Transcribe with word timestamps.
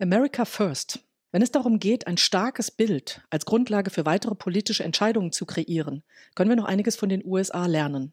America 0.00 0.44
First. 0.44 1.00
Wenn 1.32 1.42
es 1.42 1.50
darum 1.50 1.80
geht, 1.80 2.06
ein 2.06 2.18
starkes 2.18 2.70
Bild 2.70 3.20
als 3.30 3.46
Grundlage 3.46 3.90
für 3.90 4.06
weitere 4.06 4.36
politische 4.36 4.84
Entscheidungen 4.84 5.32
zu 5.32 5.44
kreieren, 5.44 6.04
können 6.36 6.50
wir 6.50 6.56
noch 6.56 6.66
einiges 6.66 6.94
von 6.94 7.08
den 7.08 7.24
USA 7.24 7.66
lernen. 7.66 8.12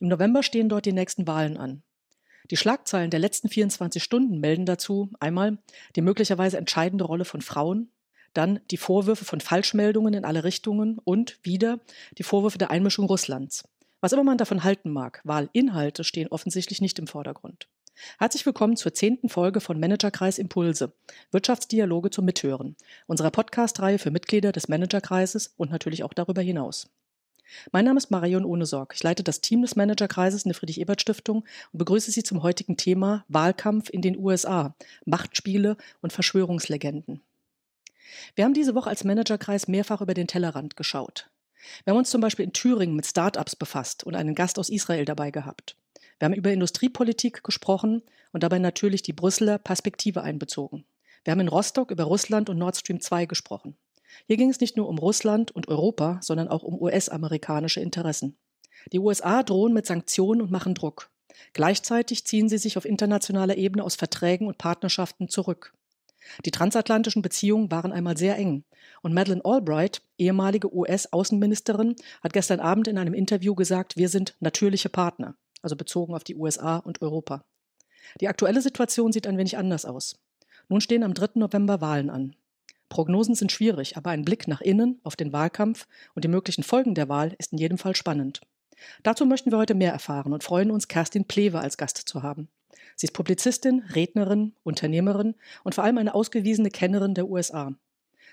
Im 0.00 0.08
November 0.08 0.42
stehen 0.42 0.68
dort 0.68 0.86
die 0.86 0.92
nächsten 0.92 1.28
Wahlen 1.28 1.56
an. 1.56 1.84
Die 2.50 2.56
Schlagzeilen 2.56 3.12
der 3.12 3.20
letzten 3.20 3.48
24 3.48 4.02
Stunden 4.02 4.40
melden 4.40 4.66
dazu 4.66 5.12
einmal 5.20 5.58
die 5.94 6.02
möglicherweise 6.02 6.58
entscheidende 6.58 7.04
Rolle 7.04 7.24
von 7.24 7.42
Frauen, 7.42 7.92
dann 8.32 8.58
die 8.72 8.76
Vorwürfe 8.76 9.24
von 9.24 9.40
Falschmeldungen 9.40 10.14
in 10.14 10.24
alle 10.24 10.42
Richtungen 10.42 10.98
und 10.98 11.38
wieder 11.44 11.78
die 12.18 12.24
Vorwürfe 12.24 12.58
der 12.58 12.72
Einmischung 12.72 13.06
Russlands. 13.06 13.62
Was 14.00 14.12
immer 14.12 14.24
man 14.24 14.36
davon 14.36 14.64
halten 14.64 14.90
mag, 14.90 15.20
Wahlinhalte 15.22 16.02
stehen 16.02 16.26
offensichtlich 16.26 16.80
nicht 16.80 16.98
im 16.98 17.06
Vordergrund. 17.06 17.68
Herzlich 18.18 18.44
willkommen 18.44 18.76
zur 18.76 18.92
zehnten 18.92 19.28
Folge 19.28 19.60
von 19.60 19.78
Managerkreis 19.78 20.38
Impulse, 20.38 20.92
Wirtschaftsdialoge 21.30 22.10
zum 22.10 22.24
Mithören, 22.24 22.76
unserer 23.06 23.30
Podcast-Reihe 23.30 24.00
für 24.00 24.10
Mitglieder 24.10 24.50
des 24.50 24.66
Managerkreises 24.66 25.54
und 25.56 25.70
natürlich 25.70 26.02
auch 26.02 26.12
darüber 26.12 26.42
hinaus. 26.42 26.90
Mein 27.70 27.84
Name 27.84 27.98
ist 27.98 28.10
Marion 28.10 28.44
Ohnesorg. 28.44 28.94
Ich 28.96 29.02
leite 29.02 29.22
das 29.22 29.40
Team 29.40 29.62
des 29.62 29.76
Managerkreises 29.76 30.44
in 30.44 30.48
der 30.48 30.56
Friedrich-Ebert-Stiftung 30.56 31.44
und 31.72 31.78
begrüße 31.78 32.10
Sie 32.10 32.24
zum 32.24 32.42
heutigen 32.42 32.76
Thema 32.76 33.24
Wahlkampf 33.28 33.90
in 33.90 34.02
den 34.02 34.18
USA, 34.18 34.74
Machtspiele 35.04 35.76
und 36.00 36.12
Verschwörungslegenden. 36.12 37.22
Wir 38.34 38.44
haben 38.44 38.54
diese 38.54 38.74
Woche 38.74 38.90
als 38.90 39.04
Managerkreis 39.04 39.68
mehrfach 39.68 40.00
über 40.00 40.14
den 40.14 40.26
Tellerrand 40.26 40.76
geschaut. 40.76 41.30
Wir 41.84 41.92
haben 41.92 41.98
uns 41.98 42.10
zum 42.10 42.20
Beispiel 42.20 42.44
in 42.44 42.52
Thüringen 42.52 42.96
mit 42.96 43.06
Start-ups 43.06 43.54
befasst 43.54 44.02
und 44.04 44.16
einen 44.16 44.34
Gast 44.34 44.58
aus 44.58 44.68
Israel 44.68 45.04
dabei 45.04 45.30
gehabt. 45.30 45.76
Wir 46.18 46.26
haben 46.26 46.34
über 46.34 46.52
Industriepolitik 46.52 47.42
gesprochen 47.42 48.02
und 48.32 48.42
dabei 48.42 48.58
natürlich 48.58 49.02
die 49.02 49.12
Brüsseler 49.12 49.58
Perspektive 49.58 50.22
einbezogen. 50.22 50.84
Wir 51.24 51.32
haben 51.32 51.40
in 51.40 51.48
Rostock 51.48 51.90
über 51.90 52.04
Russland 52.04 52.48
und 52.50 52.58
Nord 52.58 52.76
Stream 52.76 53.00
2 53.00 53.26
gesprochen. 53.26 53.76
Hier 54.26 54.36
ging 54.36 54.50
es 54.50 54.60
nicht 54.60 54.76
nur 54.76 54.88
um 54.88 54.98
Russland 54.98 55.50
und 55.50 55.68
Europa, 55.68 56.20
sondern 56.22 56.48
auch 56.48 56.62
um 56.62 56.80
US-amerikanische 56.80 57.80
Interessen. 57.80 58.36
Die 58.92 58.98
USA 58.98 59.42
drohen 59.42 59.72
mit 59.72 59.86
Sanktionen 59.86 60.42
und 60.42 60.50
machen 60.50 60.74
Druck. 60.74 61.10
Gleichzeitig 61.52 62.24
ziehen 62.24 62.48
sie 62.48 62.58
sich 62.58 62.76
auf 62.76 62.84
internationaler 62.84 63.56
Ebene 63.56 63.82
aus 63.82 63.96
Verträgen 63.96 64.46
und 64.46 64.58
Partnerschaften 64.58 65.28
zurück. 65.28 65.74
Die 66.44 66.50
transatlantischen 66.50 67.22
Beziehungen 67.22 67.70
waren 67.70 67.92
einmal 67.92 68.16
sehr 68.16 68.36
eng. 68.36 68.64
Und 69.02 69.14
Madeleine 69.14 69.44
Albright, 69.44 70.02
ehemalige 70.16 70.74
US-Außenministerin, 70.74 71.96
hat 72.22 72.32
gestern 72.32 72.60
Abend 72.60 72.88
in 72.88 72.98
einem 72.98 73.14
Interview 73.14 73.54
gesagt, 73.54 73.96
wir 73.96 74.08
sind 74.08 74.36
natürliche 74.40 74.88
Partner 74.88 75.36
also 75.64 75.76
bezogen 75.76 76.14
auf 76.14 76.24
die 76.24 76.36
USA 76.36 76.76
und 76.76 77.02
Europa. 77.02 77.44
Die 78.20 78.28
aktuelle 78.28 78.60
Situation 78.60 79.12
sieht 79.12 79.26
ein 79.26 79.38
wenig 79.38 79.56
anders 79.56 79.84
aus. 79.84 80.16
Nun 80.68 80.80
stehen 80.80 81.02
am 81.02 81.14
3. 81.14 81.30
November 81.34 81.80
Wahlen 81.80 82.10
an. 82.10 82.36
Prognosen 82.88 83.34
sind 83.34 83.50
schwierig, 83.50 83.96
aber 83.96 84.10
ein 84.10 84.24
Blick 84.24 84.46
nach 84.46 84.60
innen 84.60 85.00
auf 85.02 85.16
den 85.16 85.32
Wahlkampf 85.32 85.88
und 86.14 86.24
die 86.24 86.28
möglichen 86.28 86.62
Folgen 86.62 86.94
der 86.94 87.08
Wahl 87.08 87.34
ist 87.38 87.52
in 87.52 87.58
jedem 87.58 87.78
Fall 87.78 87.96
spannend. 87.96 88.40
Dazu 89.02 89.26
möchten 89.26 89.50
wir 89.50 89.58
heute 89.58 89.74
mehr 89.74 89.92
erfahren 89.92 90.32
und 90.32 90.44
freuen 90.44 90.70
uns, 90.70 90.88
Kerstin 90.88 91.24
Plewe 91.24 91.60
als 91.60 91.76
Gast 91.76 91.96
zu 91.96 92.22
haben. 92.22 92.48
Sie 92.96 93.06
ist 93.06 93.12
Publizistin, 93.12 93.82
Rednerin, 93.94 94.54
Unternehmerin 94.62 95.34
und 95.64 95.74
vor 95.74 95.84
allem 95.84 95.98
eine 95.98 96.14
ausgewiesene 96.14 96.70
Kennerin 96.70 97.14
der 97.14 97.28
USA. 97.28 97.72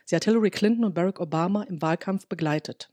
Sie 0.06 0.16
hat 0.16 0.26
Hillary 0.26 0.52
Clinton 0.52 0.84
und 0.86 0.94
Barack 0.94 1.20
Obama 1.20 1.64
im 1.64 1.82
Wahlkampf 1.82 2.28
begleitet. 2.28 2.92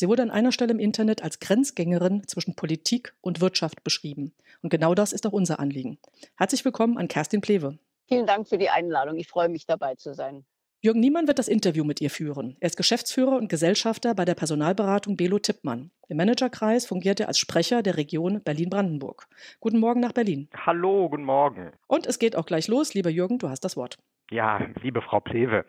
Sie 0.00 0.08
wurde 0.08 0.22
an 0.22 0.30
einer 0.30 0.52
Stelle 0.52 0.70
im 0.70 0.78
Internet 0.78 1.24
als 1.24 1.40
Grenzgängerin 1.40 2.22
zwischen 2.28 2.54
Politik 2.54 3.14
und 3.20 3.40
Wirtschaft 3.40 3.82
beschrieben. 3.82 4.32
Und 4.62 4.70
genau 4.70 4.94
das 4.94 5.12
ist 5.12 5.26
auch 5.26 5.32
unser 5.32 5.58
Anliegen. 5.58 5.98
Herzlich 6.36 6.64
willkommen 6.64 6.98
an 6.98 7.08
Kerstin 7.08 7.40
Plewe. 7.40 7.80
Vielen 8.06 8.24
Dank 8.24 8.46
für 8.46 8.58
die 8.58 8.70
Einladung. 8.70 9.16
Ich 9.16 9.26
freue 9.26 9.48
mich 9.48 9.66
dabei 9.66 9.96
zu 9.96 10.14
sein. 10.14 10.44
Jürgen 10.80 11.00
Niemann 11.00 11.26
wird 11.26 11.40
das 11.40 11.48
Interview 11.48 11.82
mit 11.82 12.00
ihr 12.00 12.10
führen. 12.10 12.56
Er 12.60 12.68
ist 12.68 12.76
Geschäftsführer 12.76 13.36
und 13.38 13.48
Gesellschafter 13.48 14.14
bei 14.14 14.24
der 14.24 14.36
Personalberatung 14.36 15.16
Belo 15.16 15.40
Tippmann. 15.40 15.90
Im 16.06 16.18
Managerkreis 16.18 16.86
fungiert 16.86 17.18
er 17.18 17.26
als 17.26 17.40
Sprecher 17.40 17.82
der 17.82 17.96
Region 17.96 18.40
Berlin-Brandenburg. 18.44 19.26
Guten 19.58 19.80
Morgen 19.80 19.98
nach 19.98 20.12
Berlin. 20.12 20.48
Hallo, 20.64 21.08
guten 21.08 21.24
Morgen. 21.24 21.72
Und 21.88 22.06
es 22.06 22.20
geht 22.20 22.36
auch 22.36 22.46
gleich 22.46 22.68
los. 22.68 22.94
Lieber 22.94 23.10
Jürgen, 23.10 23.38
du 23.38 23.48
hast 23.48 23.64
das 23.64 23.76
Wort. 23.76 23.98
Ja, 24.30 24.64
liebe 24.80 25.02
Frau 25.02 25.18
Plewe, 25.18 25.64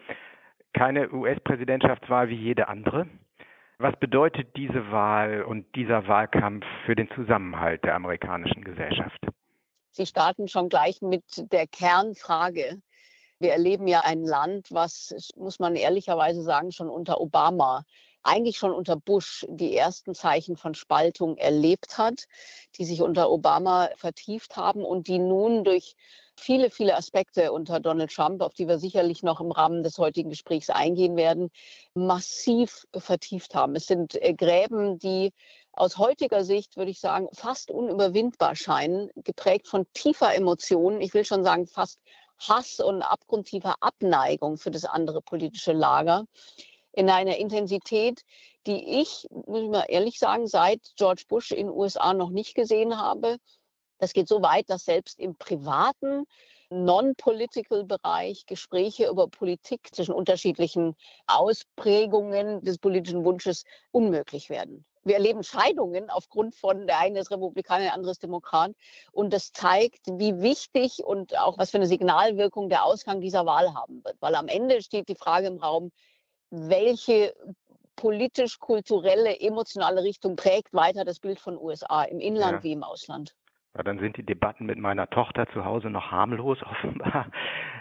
keine 0.75 1.12
US-Präsidentschaftswahl 1.12 2.29
wie 2.29 2.38
jede 2.38 2.68
andere. 2.68 3.07
Was 3.81 3.95
bedeutet 3.97 4.57
diese 4.57 4.91
Wahl 4.91 5.41
und 5.41 5.73
dieser 5.73 6.06
Wahlkampf 6.06 6.66
für 6.85 6.95
den 6.95 7.09
Zusammenhalt 7.16 7.81
der 7.85 7.95
amerikanischen 7.95 8.62
Gesellschaft? 8.62 9.25
Sie 9.91 10.06
starten 10.06 10.50
schon 10.50 10.67
gleich 10.67 11.01
mit 11.01 11.23
der 11.53 11.66
Kernfrage. 11.66 12.81
Wir 13.39 13.53
erleben 13.53 13.88
ja 13.88 14.01
ein 14.01 14.25
Land, 14.25 14.68
was, 14.69 15.34
muss 15.38 15.59
man 15.59 15.78
ehrlicherweise 15.78 16.41
sagen, 16.44 16.73
schon 16.73 16.89
unter 16.89 17.22
Obama 17.22 17.85
eigentlich 18.22 18.57
schon 18.57 18.73
unter 18.73 18.97
Bush 18.97 19.45
die 19.50 19.75
ersten 19.75 20.13
Zeichen 20.13 20.57
von 20.57 20.73
Spaltung 20.73 21.38
erlebt 21.38 21.97
hat, 21.97 22.25
die 22.78 22.84
sich 22.84 23.01
unter 23.01 23.29
Obama 23.31 23.89
vertieft 23.95 24.57
haben 24.57 24.84
und 24.84 25.07
die 25.07 25.19
nun 25.19 25.63
durch 25.63 25.95
viele, 26.39 26.72
viele 26.72 26.95
Aspekte 26.95 27.51
unter 27.51 27.79
Donald 27.79 28.11
Trump, 28.11 28.41
auf 28.41 28.53
die 28.53 28.67
wir 28.67 28.79
sicherlich 28.79 29.23
noch 29.23 29.41
im 29.41 29.51
Rahmen 29.51 29.83
des 29.83 29.97
heutigen 29.97 30.29
Gesprächs 30.29 30.69
eingehen 30.69 31.16
werden, 31.16 31.50
massiv 31.94 32.85
vertieft 32.95 33.55
haben. 33.55 33.75
Es 33.75 33.88
sind 33.88 34.16
äh, 34.22 34.33
Gräben, 34.33 34.97
die 35.00 35.31
aus 35.73 35.97
heutiger 35.97 36.44
Sicht, 36.44 36.77
würde 36.77 36.91
ich 36.91 37.00
sagen, 37.00 37.27
fast 37.33 37.72
unüberwindbar 37.72 38.55
scheinen, 38.55 39.09
geprägt 39.16 39.67
von 39.67 39.85
tiefer 39.94 40.33
Emotionen. 40.33 41.01
Ich 41.01 41.13
will 41.13 41.25
schon 41.25 41.44
sagen, 41.44 41.67
fast 41.67 42.00
Hass 42.39 42.79
und 42.79 43.01
abgrundtiefer 43.01 43.75
Abneigung 43.81 44.57
für 44.57 44.71
das 44.71 44.85
andere 44.85 45.21
politische 45.21 45.73
Lager 45.73 46.25
in 46.94 47.09
einer 47.09 47.38
Intensität, 47.38 48.21
die 48.66 49.01
ich, 49.01 49.27
muss 49.29 49.61
ich 49.61 49.69
mal 49.69 49.85
ehrlich 49.88 50.19
sagen, 50.19 50.47
seit 50.47 50.81
George 50.97 51.23
Bush 51.27 51.51
in 51.51 51.67
den 51.67 51.75
USA 51.75 52.13
noch 52.13 52.29
nicht 52.29 52.56
gesehen 52.56 52.97
habe. 52.97 53.38
Das 54.00 54.14
geht 54.14 54.28
so 54.28 54.42
weit, 54.42 54.70
dass 54.70 54.86
selbst 54.86 55.20
im 55.20 55.36
privaten 55.36 56.26
Non-Political-Bereich 56.72 58.46
Gespräche 58.46 59.08
über 59.08 59.28
Politik 59.28 59.94
zwischen 59.94 60.14
unterschiedlichen 60.14 60.96
Ausprägungen 61.28 62.64
des 62.64 62.78
politischen 62.78 63.26
Wunsches 63.26 63.64
unmöglich 63.92 64.50
werden. 64.50 64.86
Wir 65.04 65.16
erleben 65.16 65.44
Scheidungen 65.44 66.10
aufgrund 66.10 66.56
von 66.56 66.86
der 66.86 67.00
eine 67.00 67.20
ist 67.20 67.32
Republikaner, 67.32 67.86
der 67.86 67.94
andere 67.94 68.12
ist 68.12 68.22
Demokrat. 68.22 68.74
Und 69.12 69.34
das 69.34 69.52
zeigt, 69.52 70.06
wie 70.08 70.42
wichtig 70.42 71.04
und 71.04 71.38
auch 71.40 71.58
was 71.58 71.72
für 71.72 71.78
eine 71.78 71.88
Signalwirkung 71.88 72.70
der 72.70 72.86
Ausgang 72.86 73.22
dieser 73.22 73.46
Wahl 73.46 73.74
haben 73.74 74.04
wird. 74.04 74.18
Weil 74.20 74.36
am 74.36 74.48
Ende 74.48 74.81
steht 74.81 75.10
die 75.10 75.16
Frage 75.16 75.48
im 75.48 75.58
Raum, 75.58 75.92
welche 76.52 77.34
politisch-kulturelle, 77.96 79.40
emotionale 79.40 80.04
Richtung 80.04 80.36
prägt 80.36 80.74
weiter 80.74 81.06
das 81.06 81.20
Bild 81.20 81.40
von 81.40 81.58
USA 81.58 82.04
im 82.04 82.20
Inland 82.20 82.60
ja. 82.60 82.64
wie 82.64 82.72
im 82.74 82.84
Ausland. 82.84 83.36
Ja, 83.79 83.84
dann 83.84 84.00
sind 84.00 84.17
die 84.17 84.25
Debatten 84.25 84.66
mit 84.66 84.78
meiner 84.78 85.09
Tochter 85.09 85.47
zu 85.53 85.63
Hause 85.63 85.90
noch 85.90 86.12
harmlos 86.12 86.62
offenbar. 86.69 87.28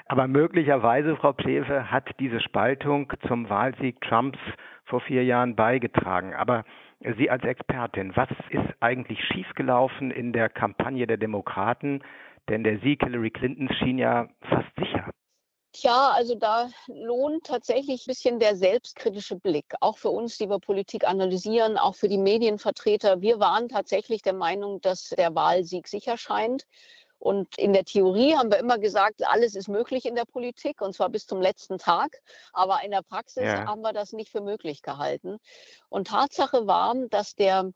Aber 0.06 0.28
möglicherweise, 0.28 1.16
Frau 1.16 1.32
Plewe, 1.32 1.91
hat 1.91 2.09
diese 2.20 2.38
Spaltung 2.38 3.12
zum 3.26 3.50
Wahlsieg 3.50 4.00
Trumps 4.03 4.38
vor 4.84 5.00
vier 5.00 5.25
Jahren 5.25 5.56
beigetragen. 5.56 6.34
Aber 6.34 6.62
Sie 7.16 7.28
als 7.28 7.42
Expertin, 7.42 8.14
was 8.14 8.28
ist 8.50 8.76
eigentlich 8.78 9.19
schiefgelaufen 9.25 10.12
in 10.12 10.32
der 10.32 10.48
Kampagne 10.48 11.08
der 11.08 11.16
Demokraten? 11.16 12.04
Denn 12.48 12.62
der 12.62 12.78
Sieg 12.78 13.03
Hillary 13.03 13.31
Clintons 13.31 13.75
schien 13.78 13.98
ja 13.98 14.28
fast 14.42 14.70
sicher. 14.76 15.10
Tja, 15.73 16.12
also 16.12 16.34
da 16.34 16.71
lohnt 16.87 17.45
tatsächlich 17.45 18.03
ein 18.03 18.06
bisschen 18.06 18.39
der 18.41 18.56
selbstkritische 18.56 19.37
Blick, 19.37 19.75
auch 19.81 19.99
für 19.99 20.11
uns, 20.11 20.39
die 20.39 20.49
wir 20.49 20.59
Politik 20.59 21.06
analysieren, 21.06 21.77
auch 21.77 21.95
für 21.95 22.09
die 22.09 22.19
Medienvertreter. 22.19 23.21
Wir 23.21 23.39
waren 23.39 23.69
tatsächlich 23.69 24.23
der 24.23 24.33
Meinung, 24.33 24.81
dass 24.81 25.11
der 25.11 25.34
Wahlsieg 25.34 25.87
sicher 25.87 26.17
scheint. 26.17 26.65
Und 27.19 27.59
in 27.59 27.73
der 27.73 27.85
Theorie 27.85 28.37
haben 28.37 28.50
wir 28.50 28.59
immer 28.59 28.79
gesagt, 28.79 29.26
alles 29.26 29.56
ist 29.56 29.69
möglich 29.69 30.06
in 30.06 30.15
der 30.15 30.25
Politik 30.25 30.81
und 30.81 30.94
zwar 30.94 31.09
bis 31.09 31.26
zum 31.26 31.43
letzten 31.43 31.76
Tag. 31.76 32.23
Aber 32.53 32.82
in 32.85 32.93
der 32.93 33.03
Praxis 33.03 33.43
ja. 33.43 33.67
haben 33.67 33.82
wir 33.82 33.93
das 33.93 34.12
nicht 34.12 34.31
für 34.31 34.41
möglich 34.41 34.82
gehalten. 34.82 35.38
Und 35.88 36.09
Tatsache 36.09 36.67
war, 36.67 36.94
dass 37.11 37.35
der 37.35 37.73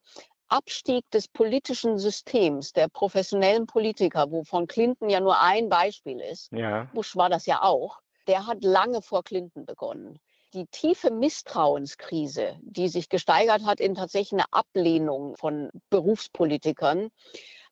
Abstieg 0.52 1.10
des 1.10 1.28
politischen 1.28 1.98
Systems, 1.98 2.72
der 2.72 2.88
professionellen 2.88 3.66
Politiker, 3.66 4.30
wovon 4.30 4.66
Clinton 4.66 5.08
ja 5.08 5.20
nur 5.20 5.40
ein 5.40 5.70
Beispiel 5.70 6.20
ist, 6.20 6.52
ja. 6.52 6.84
Bush 6.92 7.16
war 7.16 7.30
das 7.30 7.46
ja 7.46 7.62
auch, 7.62 8.00
der 8.26 8.46
hat 8.46 8.62
lange 8.62 9.00
vor 9.00 9.24
Clinton 9.24 9.64
begonnen. 9.64 10.18
Die 10.52 10.66
tiefe 10.66 11.10
Misstrauenskrise, 11.10 12.58
die 12.60 12.88
sich 12.88 13.08
gesteigert 13.08 13.64
hat 13.64 13.80
in 13.80 13.94
tatsächlich 13.94 14.34
eine 14.34 14.52
Ablehnung 14.52 15.34
von 15.38 15.70
Berufspolitikern, 15.88 17.08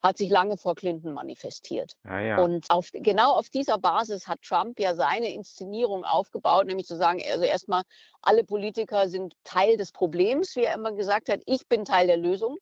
hat 0.03 0.17
sich 0.17 0.31
lange 0.31 0.57
vor 0.57 0.75
Clinton 0.75 1.13
manifestiert. 1.13 1.93
Ja, 2.05 2.21
ja. 2.21 2.39
Und 2.43 2.71
auf, 2.71 2.89
genau 2.93 3.35
auf 3.35 3.51
dieser 3.51 3.77
Basis 3.77 4.27
hat 4.27 4.41
Trump 4.41 4.81
ja 4.81 4.95
seine 4.95 5.31
Inszenierung 5.35 6.05
aufgebaut, 6.05 6.67
nämlich 6.67 6.87
zu 6.87 6.97
sagen, 6.97 7.23
also 7.31 7.45
erstmal, 7.45 7.83
alle 8.23 8.45
Politiker 8.45 9.11
sind 9.11 9.35
Teil 9.45 9.77
des 9.77 9.93
Problems, 9.93 10.57
wie 10.57 10.65
er 10.65 10.75
immer 10.75 10.93
gesagt 10.93 11.29
hat, 11.29 11.43
ich 11.45 11.69
bin 11.69 11.85
Teil 11.85 12.07
der 12.07 12.17
Lösung. 12.17 12.57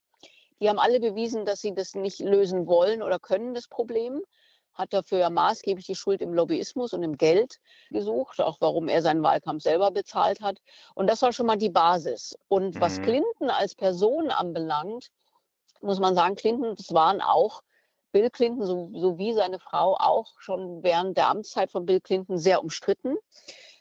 Die 0.60 0.69
haben 0.69 0.78
alle 0.78 1.00
bewiesen, 1.00 1.44
dass 1.44 1.60
sie 1.60 1.75
das 1.75 1.94
nicht 1.94 2.20
lösen 2.20 2.66
wollen 2.66 3.02
oder 3.02 3.19
können, 3.19 3.55
das 3.55 3.69
Problem. 3.69 4.22
hat 4.75 4.93
dafür 4.93 5.19
ja 5.19 5.31
maßgeblich 5.31 5.87
die 5.87 5.96
Schuld 5.96 6.22
im 6.22 6.32
Lobbyismus 6.32 6.93
und 6.93 7.02
im 7.02 7.16
Geld 7.16 7.58
gesucht, 7.90 8.40
auch 8.40 8.58
warum 8.60 8.88
er 8.88 9.02
seinen 9.02 9.25
Wahlkampf 9.25 9.64
selber 9.64 9.90
bezahlt 9.90 10.40
hat. 10.40 10.58
Und 10.94 11.08
das 11.08 11.20
war 11.22 11.32
schon 11.32 11.46
mal 11.46 11.56
die 11.56 11.69
Basis. 11.70 12.37
Und 12.46 12.76
mhm. 12.76 12.81
was 12.81 13.02
Clinton 13.02 13.50
als 13.50 13.75
Person 13.75 14.31
anbelangt, 14.31 15.08
muss 15.81 15.99
man 15.99 16.14
sagen, 16.14 16.37
Clinton, 16.37 16.76
das 16.76 16.93
waren 16.93 17.20
auch 17.20 17.62
Bill 18.12 18.31
Clinton 18.31 18.64
sowie 18.64 19.32
so 19.32 19.38
seine 19.38 19.58
Frau 19.58 19.96
auch 19.99 20.32
schon 20.40 20.82
während 20.82 21.16
der 21.16 21.28
Amtszeit 21.28 21.70
von 21.70 21.84
Bill 21.84 22.00
Clinton 22.00 22.38
sehr 22.38 22.62
umstritten. 22.62 23.16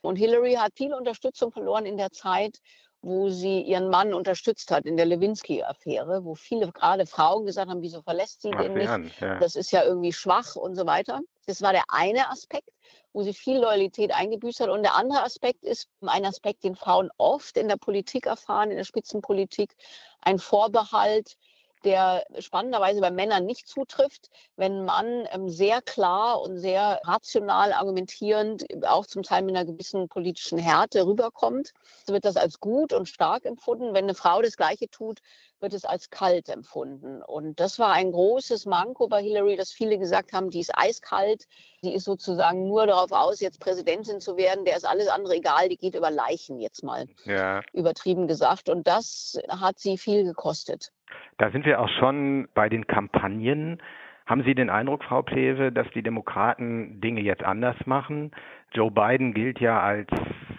Und 0.01 0.17
Hillary 0.17 0.53
hat 0.53 0.73
viel 0.75 0.93
Unterstützung 0.93 1.51
verloren 1.51 1.85
in 1.85 1.97
der 1.97 2.11
Zeit, 2.11 2.59
wo 3.01 3.29
sie 3.29 3.61
ihren 3.61 3.89
Mann 3.89 4.13
unterstützt 4.13 4.71
hat 4.71 4.85
in 4.85 4.97
der 4.97 5.05
Lewinsky-Affäre, 5.05 6.25
wo 6.25 6.35
viele 6.35 6.71
gerade 6.71 7.05
Frauen 7.05 7.45
gesagt 7.45 7.69
haben, 7.69 7.81
wieso 7.81 8.01
verlässt 8.01 8.41
sie 8.41 8.51
den 8.51 8.73
nicht? 8.73 9.21
Ja. 9.21 9.39
Das 9.39 9.55
ist 9.55 9.71
ja 9.71 9.83
irgendwie 9.83 10.13
schwach 10.13 10.55
und 10.55 10.75
so 10.75 10.85
weiter. 10.85 11.21
Das 11.45 11.61
war 11.61 11.71
der 11.71 11.83
eine 11.87 12.29
Aspekt, 12.29 12.69
wo 13.13 13.23
sie 13.23 13.33
viel 13.33 13.59
Loyalität 13.59 14.13
eingebüßt 14.13 14.59
hat. 14.59 14.69
Und 14.69 14.83
der 14.83 14.95
andere 14.95 15.23
Aspekt 15.23 15.63
ist 15.63 15.87
ein 16.01 16.25
Aspekt, 16.25 16.63
den 16.63 16.75
Frauen 16.75 17.09
oft 17.17 17.57
in 17.57 17.67
der 17.67 17.77
Politik 17.77 18.25
erfahren, 18.25 18.71
in 18.71 18.77
der 18.77 18.83
Spitzenpolitik, 18.83 19.75
ein 20.21 20.39
Vorbehalt 20.39 21.37
der 21.87 22.25
spannenderweise 22.39 22.99
bei 22.99 23.11
Männern 23.11 23.45
nicht 23.45 23.65
zutrifft, 23.65 24.29
wenn 24.57 24.83
man 24.83 25.25
ähm, 25.31 25.47
sehr 25.47 25.81
klar 25.81 26.41
und 26.41 26.59
sehr 26.59 26.99
rational 27.05 27.71
argumentierend, 27.71 28.65
auch 28.85 29.05
zum 29.05 29.23
Teil 29.23 29.43
mit 29.43 29.55
einer 29.55 29.65
gewissen 29.65 30.09
politischen 30.09 30.57
Härte 30.57 31.07
rüberkommt, 31.07 31.71
so 32.05 32.11
wird 32.11 32.25
das 32.25 32.35
als 32.35 32.59
gut 32.59 32.91
und 32.91 33.07
stark 33.07 33.45
empfunden. 33.45 33.93
Wenn 33.93 34.03
eine 34.03 34.15
Frau 34.15 34.41
das 34.41 34.57
Gleiche 34.57 34.89
tut, 34.89 35.19
wird 35.61 35.73
es 35.73 35.85
als 35.85 36.09
kalt 36.09 36.49
empfunden. 36.49 37.21
Und 37.21 37.59
das 37.59 37.79
war 37.79 37.93
ein 37.93 38.11
großes 38.11 38.65
Manko 38.65 39.07
bei 39.07 39.21
Hillary, 39.21 39.55
dass 39.55 39.71
viele 39.71 39.97
gesagt 39.97 40.33
haben, 40.33 40.49
die 40.49 40.59
ist 40.59 40.77
eiskalt, 40.77 41.45
die 41.83 41.93
ist 41.93 42.05
sozusagen 42.05 42.67
nur 42.67 42.87
darauf 42.87 43.11
aus, 43.11 43.39
jetzt 43.39 43.59
Präsidentin 43.59 44.19
zu 44.19 44.37
werden, 44.37 44.65
der 44.65 44.77
ist 44.77 44.85
alles 44.85 45.07
andere 45.07 45.35
egal, 45.35 45.69
die 45.69 45.77
geht 45.77 45.95
über 45.95 46.11
Leichen 46.11 46.59
jetzt 46.59 46.83
mal 46.83 47.05
ja. 47.25 47.61
übertrieben 47.73 48.27
gesagt. 48.27 48.69
Und 48.69 48.87
das 48.87 49.39
hat 49.49 49.79
sie 49.79 49.97
viel 49.97 50.23
gekostet. 50.23 50.91
Da 51.37 51.51
sind 51.51 51.65
wir 51.65 51.79
auch 51.79 51.89
schon 51.99 52.47
bei 52.53 52.69
den 52.69 52.87
Kampagnen. 52.87 53.81
Haben 54.25 54.43
Sie 54.43 54.55
den 54.55 54.69
Eindruck, 54.69 55.05
Frau 55.05 55.21
Pleve, 55.21 55.71
dass 55.71 55.87
die 55.95 56.03
Demokraten 56.03 56.99
Dinge 56.99 57.21
jetzt 57.21 57.43
anders 57.43 57.77
machen? 57.85 58.31
Joe 58.73 58.91
Biden 58.91 59.33
gilt 59.33 59.61
ja 59.61 59.79
als 59.79 60.09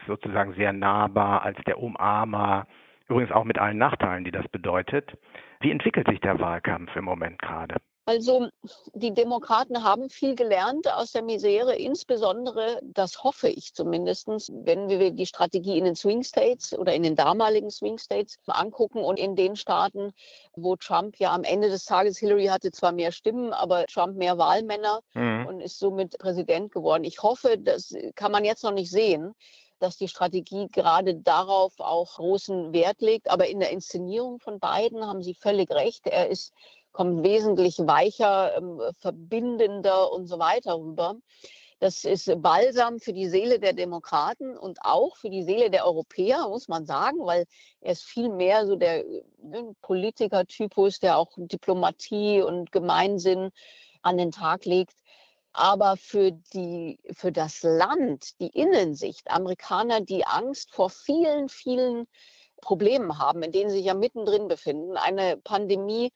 sozusagen 0.06 0.54
sehr 0.54 0.72
nahbar, 0.72 1.42
als 1.42 1.58
der 1.66 1.78
Umarmer, 1.78 2.66
übrigens 3.08 3.32
auch 3.32 3.44
mit 3.44 3.58
allen 3.58 3.78
Nachteilen, 3.78 4.24
die 4.24 4.30
das 4.30 4.46
bedeutet. 4.48 5.12
Wie 5.60 5.70
entwickelt 5.70 6.06
sich 6.08 6.20
der 6.20 6.38
Wahlkampf 6.40 6.94
im 6.96 7.04
Moment 7.04 7.40
gerade? 7.40 7.76
Also 8.08 8.48
die 8.94 9.12
Demokraten 9.12 9.84
haben 9.84 10.08
viel 10.08 10.34
gelernt 10.34 10.90
aus 10.90 11.12
der 11.12 11.20
Misere, 11.20 11.76
insbesondere, 11.76 12.80
das 12.82 13.22
hoffe 13.22 13.50
ich 13.50 13.74
zumindest, 13.74 14.28
wenn 14.28 14.88
wir 14.88 15.10
die 15.10 15.26
Strategie 15.26 15.76
in 15.76 15.84
den 15.84 15.94
Swing 15.94 16.22
States 16.22 16.72
oder 16.72 16.94
in 16.94 17.02
den 17.02 17.16
damaligen 17.16 17.70
Swing 17.70 17.98
States 17.98 18.38
angucken 18.46 19.00
und 19.00 19.18
in 19.18 19.36
den 19.36 19.56
Staaten, 19.56 20.12
wo 20.56 20.74
Trump 20.76 21.18
ja 21.18 21.34
am 21.34 21.44
Ende 21.44 21.68
des 21.68 21.84
Tages, 21.84 22.16
Hillary 22.16 22.46
hatte 22.46 22.70
zwar 22.70 22.92
mehr 22.92 23.12
Stimmen, 23.12 23.52
aber 23.52 23.84
Trump 23.84 24.16
mehr 24.16 24.38
Wahlmänner 24.38 25.00
mhm. 25.12 25.44
und 25.46 25.60
ist 25.60 25.78
somit 25.78 26.18
Präsident 26.18 26.72
geworden. 26.72 27.04
Ich 27.04 27.22
hoffe, 27.22 27.58
das 27.58 27.94
kann 28.14 28.32
man 28.32 28.42
jetzt 28.42 28.64
noch 28.64 28.72
nicht 28.72 28.90
sehen 28.90 29.34
dass 29.78 29.96
die 29.96 30.08
Strategie 30.08 30.68
gerade 30.68 31.14
darauf 31.14 31.74
auch 31.78 32.16
großen 32.16 32.72
Wert 32.72 33.00
legt. 33.00 33.30
Aber 33.30 33.48
in 33.48 33.60
der 33.60 33.70
Inszenierung 33.70 34.40
von 34.40 34.58
beiden 34.58 35.06
haben 35.06 35.22
Sie 35.22 35.34
völlig 35.34 35.70
recht. 35.70 36.06
Er 36.06 36.28
ist 36.28 36.52
kommt 36.92 37.22
wesentlich 37.22 37.78
weicher, 37.78 38.56
ähm, 38.56 38.80
verbindender 38.98 40.10
und 40.12 40.26
so 40.26 40.38
weiter 40.38 40.74
rüber. 40.78 41.16
Das 41.80 42.04
ist 42.04 42.28
Balsam 42.42 42.98
für 42.98 43.12
die 43.12 43.28
Seele 43.28 43.60
der 43.60 43.72
Demokraten 43.72 44.58
und 44.58 44.78
auch 44.82 45.16
für 45.16 45.30
die 45.30 45.44
Seele 45.44 45.70
der 45.70 45.86
Europäer, 45.86 46.48
muss 46.48 46.66
man 46.66 46.86
sagen, 46.86 47.18
weil 47.20 47.46
er 47.80 47.92
ist 47.92 48.02
viel 48.02 48.30
mehr 48.30 48.66
so 48.66 48.74
der 48.74 49.04
ne, 49.40 49.76
Politikertypus, 49.82 50.98
der 50.98 51.18
auch 51.18 51.30
Diplomatie 51.36 52.42
und 52.42 52.72
Gemeinsinn 52.72 53.50
an 54.02 54.18
den 54.18 54.32
Tag 54.32 54.64
legt. 54.64 54.94
Aber 55.58 55.96
für, 55.96 56.30
die, 56.30 57.00
für 57.10 57.32
das 57.32 57.64
Land, 57.64 58.40
die 58.40 58.46
Innensicht, 58.46 59.28
Amerikaner, 59.28 60.00
die 60.00 60.24
Angst 60.24 60.70
vor 60.72 60.88
vielen, 60.88 61.48
vielen 61.48 62.06
Problemen 62.60 63.18
haben, 63.18 63.42
in 63.42 63.50
denen 63.50 63.68
sie 63.68 63.78
sich 63.78 63.86
ja 63.86 63.94
mittendrin 63.94 64.46
befinden, 64.46 64.96
eine 64.96 65.36
Pandemie 65.36 66.12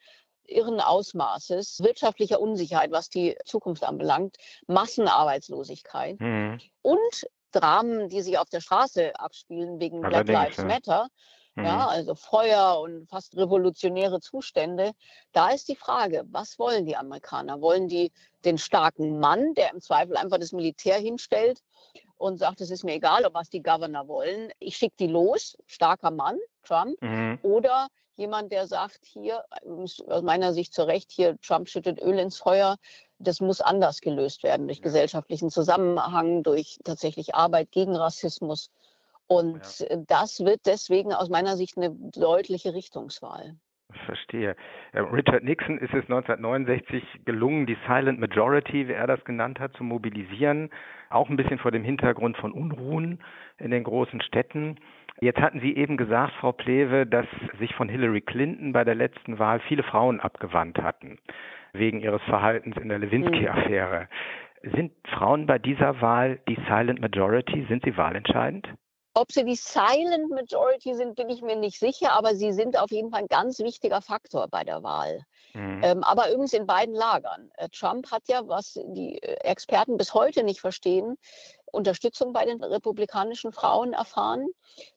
irren 0.46 0.80
Ausmaßes, 0.80 1.80
wirtschaftlicher 1.82 2.40
Unsicherheit, 2.40 2.92
was 2.92 3.08
die 3.08 3.36
Zukunft 3.44 3.82
anbelangt, 3.82 4.36
Massenarbeitslosigkeit 4.68 6.20
mhm. 6.20 6.60
und 6.82 7.26
Dramen, 7.50 8.08
die 8.08 8.22
sich 8.22 8.38
auf 8.38 8.48
der 8.48 8.60
Straße 8.60 9.12
abspielen 9.18 9.80
wegen 9.80 10.04
Allerdings, 10.04 10.26
Black 10.26 10.44
Lives 10.44 10.56
ja. 10.58 10.64
Matter. 10.64 11.08
Mhm. 11.54 11.64
Ja, 11.64 11.86
also 11.86 12.14
Feuer 12.14 12.80
und 12.80 13.08
fast 13.08 13.36
revolutionäre 13.36 14.20
Zustände. 14.20 14.92
Da 15.32 15.50
ist 15.50 15.68
die 15.68 15.76
Frage, 15.76 16.24
was 16.30 16.58
wollen 16.58 16.86
die 16.86 16.96
Amerikaner? 16.96 17.60
Wollen 17.60 17.88
die 17.88 18.10
den 18.44 18.58
starken 18.58 19.18
Mann, 19.18 19.54
der 19.54 19.72
im 19.72 19.80
Zweifel 19.80 20.16
einfach 20.16 20.38
das 20.38 20.52
Militär 20.52 20.98
hinstellt 20.98 21.62
und 22.16 22.38
sagt, 22.38 22.60
es 22.60 22.70
ist 22.70 22.84
mir 22.84 22.94
egal, 22.94 23.24
ob 23.24 23.34
was 23.34 23.50
die 23.50 23.62
Governor 23.62 24.08
wollen, 24.08 24.50
ich 24.60 24.76
schicke 24.76 24.94
die 24.98 25.06
los, 25.08 25.56
starker 25.66 26.10
Mann, 26.10 26.38
Trump, 26.62 27.00
mhm. 27.02 27.38
oder 27.42 27.88
jemand, 28.16 28.52
der 28.52 28.66
sagt, 28.66 29.00
hier, 29.04 29.44
aus 30.06 30.22
meiner 30.22 30.52
Sicht 30.52 30.72
zu 30.72 30.86
Recht, 30.86 31.10
hier, 31.10 31.36
Trump 31.40 31.68
schüttet 31.68 32.00
Öl 32.00 32.18
ins 32.18 32.38
Feuer. 32.38 32.76
Das 33.18 33.40
muss 33.40 33.60
anders 33.60 34.00
gelöst 34.00 34.42
werden 34.42 34.66
durch 34.68 34.82
gesellschaftlichen 34.82 35.50
Zusammenhang, 35.50 36.42
durch 36.42 36.78
tatsächlich 36.84 37.34
Arbeit 37.34 37.70
gegen 37.72 37.96
Rassismus. 37.96 38.70
Und 39.26 39.80
ja. 39.80 39.96
das 40.06 40.40
wird 40.40 40.60
deswegen 40.66 41.12
aus 41.12 41.28
meiner 41.28 41.56
Sicht 41.56 41.76
eine 41.76 41.90
deutliche 41.90 42.74
Richtungswahl. 42.74 43.56
Verstehe. 44.06 44.56
Äh, 44.92 45.00
Richard 45.00 45.44
Nixon 45.44 45.78
ist 45.78 45.92
es 45.92 46.04
1969 46.04 47.02
gelungen, 47.24 47.66
die 47.66 47.76
Silent 47.86 48.18
Majority, 48.18 48.88
wie 48.88 48.92
er 48.92 49.06
das 49.06 49.24
genannt 49.24 49.60
hat, 49.60 49.74
zu 49.76 49.84
mobilisieren, 49.84 50.70
auch 51.10 51.28
ein 51.28 51.36
bisschen 51.36 51.58
vor 51.58 51.70
dem 51.70 51.84
Hintergrund 51.84 52.36
von 52.36 52.52
Unruhen 52.52 53.20
in 53.58 53.70
den 53.70 53.84
großen 53.84 54.20
Städten. 54.22 54.76
Jetzt 55.20 55.40
hatten 55.40 55.60
Sie 55.60 55.76
eben 55.76 55.96
gesagt, 55.96 56.32
Frau 56.40 56.52
Plewe, 56.52 57.06
dass 57.06 57.26
sich 57.58 57.74
von 57.74 57.88
Hillary 57.88 58.22
Clinton 58.22 58.72
bei 58.72 58.84
der 58.84 58.94
letzten 58.94 59.38
Wahl 59.38 59.60
viele 59.60 59.82
Frauen 59.82 60.20
abgewandt 60.20 60.78
hatten, 60.78 61.18
wegen 61.72 62.00
ihres 62.00 62.22
Verhaltens 62.22 62.76
in 62.78 62.88
der 62.88 62.98
Lewinsky-Affäre. 62.98 64.08
Sind 64.62 64.92
Frauen 65.08 65.46
bei 65.46 65.58
dieser 65.58 66.00
Wahl 66.00 66.38
die 66.48 66.58
Silent 66.68 67.00
Majority? 67.00 67.66
Sind 67.68 67.84
sie 67.84 67.96
wahlentscheidend? 67.96 68.68
Ob 69.14 69.30
sie 69.30 69.44
die 69.44 69.56
Silent 69.56 70.30
Majority 70.30 70.94
sind, 70.94 71.16
bin 71.16 71.28
ich 71.28 71.42
mir 71.42 71.56
nicht 71.56 71.78
sicher, 71.78 72.12
aber 72.12 72.34
sie 72.34 72.52
sind 72.52 72.78
auf 72.78 72.90
jeden 72.90 73.10
Fall 73.10 73.20
ein 73.20 73.28
ganz 73.28 73.58
wichtiger 73.58 74.00
Faktor 74.00 74.48
bei 74.48 74.64
der 74.64 74.82
Wahl. 74.82 75.24
Mhm. 75.52 75.80
Ähm, 75.84 76.04
aber 76.04 76.30
übrigens 76.30 76.54
in 76.54 76.66
beiden 76.66 76.94
Lagern. 76.94 77.50
Äh, 77.56 77.68
Trump 77.68 78.10
hat 78.10 78.22
ja, 78.28 78.48
was 78.48 78.72
die 78.74 79.22
äh, 79.22 79.34
Experten 79.44 79.98
bis 79.98 80.14
heute 80.14 80.44
nicht 80.44 80.60
verstehen, 80.60 81.18
Unterstützung 81.72 82.32
bei 82.32 82.44
den 82.44 82.62
republikanischen 82.62 83.52
Frauen 83.52 83.94
erfahren, 83.94 84.46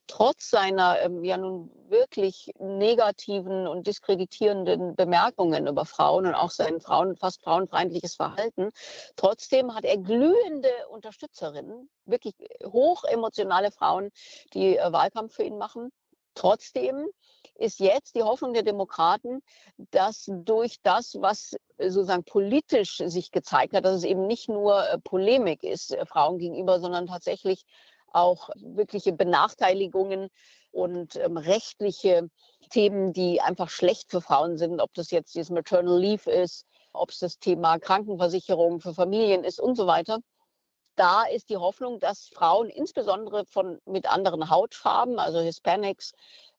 trotz 0.08 0.50
seiner 0.50 1.00
ähm, 1.02 1.24
ja 1.24 1.38
nun 1.38 1.72
wirklich 1.90 2.52
negativen 2.60 3.68
und 3.68 3.88
diskreditierenden 3.88 4.96
Bemerkungen 4.96 5.68
über 5.68 5.86
Frauen 5.86 6.28
und 6.28 6.36
auch 6.36 6.52
sein 6.52 6.82
Frauen, 6.82 7.16
fast 7.16 7.42
frauenfeindliches 7.42 8.16
Verhalten. 8.16 8.72
Trotzdem 9.16 9.74
hat 9.74 9.86
er 9.86 9.98
glühende 9.98 10.70
Unterstützerinnen, 10.90 11.90
wirklich 12.06 12.36
hochemotionale 12.64 13.72
Frauen, 13.72 14.12
die 14.54 14.78
äh, 14.78 14.92
Wahlkampf 14.92 15.34
für 15.34 15.44
ihn 15.44 15.58
machen. 15.58 15.92
Trotzdem 16.36 17.08
ist 17.56 17.80
jetzt 17.80 18.16
die 18.16 18.24
Hoffnung 18.24 18.54
der 18.54 18.64
Demokraten, 18.64 19.42
dass 19.78 20.30
durch 20.30 20.78
das, 20.84 21.18
was 21.20 21.56
sozusagen 21.78 22.24
politisch 22.24 22.98
sich 23.06 23.32
gezeigt 23.32 23.74
hat, 23.74 23.86
dass 23.86 23.98
es 23.98 24.04
eben 24.04 24.28
nicht 24.28 24.50
nur 24.50 24.88
äh, 24.88 24.98
Polemik 25.00 25.64
ist 25.64 25.94
äh, 25.94 26.06
Frauen 26.06 26.38
gegenüber, 26.38 26.80
sondern 26.80 27.08
tatsächlich 27.08 27.64
auch 28.12 28.50
wirkliche 28.56 29.14
Benachteiligungen 29.14 30.30
und 30.72 31.16
ähm, 31.16 31.38
rechtliche 31.38 32.30
Themen, 32.70 33.14
die 33.14 33.42
einfach 33.42 33.70
schlecht 33.70 34.12
für 34.12 34.22
Frauen 34.22 34.58
sind, 34.58 34.82
ob 34.82 34.94
das 34.94 35.12
jetzt 35.12 35.36
dieses 35.36 35.50
Maternal 35.50 36.00
Leave 36.00 36.30
ist, 36.30 36.66
ob 36.94 37.10
es 37.10 37.20
das 37.20 37.40
Thema 37.40 37.78
Krankenversicherung 37.80 38.80
für 38.80 38.94
Familien 38.94 39.44
ist 39.44 39.60
und 39.60 39.76
so 39.76 39.88
weiter. 39.88 40.20
Da 40.96 41.24
ist 41.24 41.50
die 41.50 41.58
Hoffnung, 41.58 42.00
dass 42.00 42.30
Frauen 42.30 42.70
insbesondere 42.70 43.46
von 43.46 43.80
mit 43.86 44.10
anderen 44.10 44.50
Hautfarben, 44.50 45.20
also 45.20 45.40
Hispanics, 45.40 46.14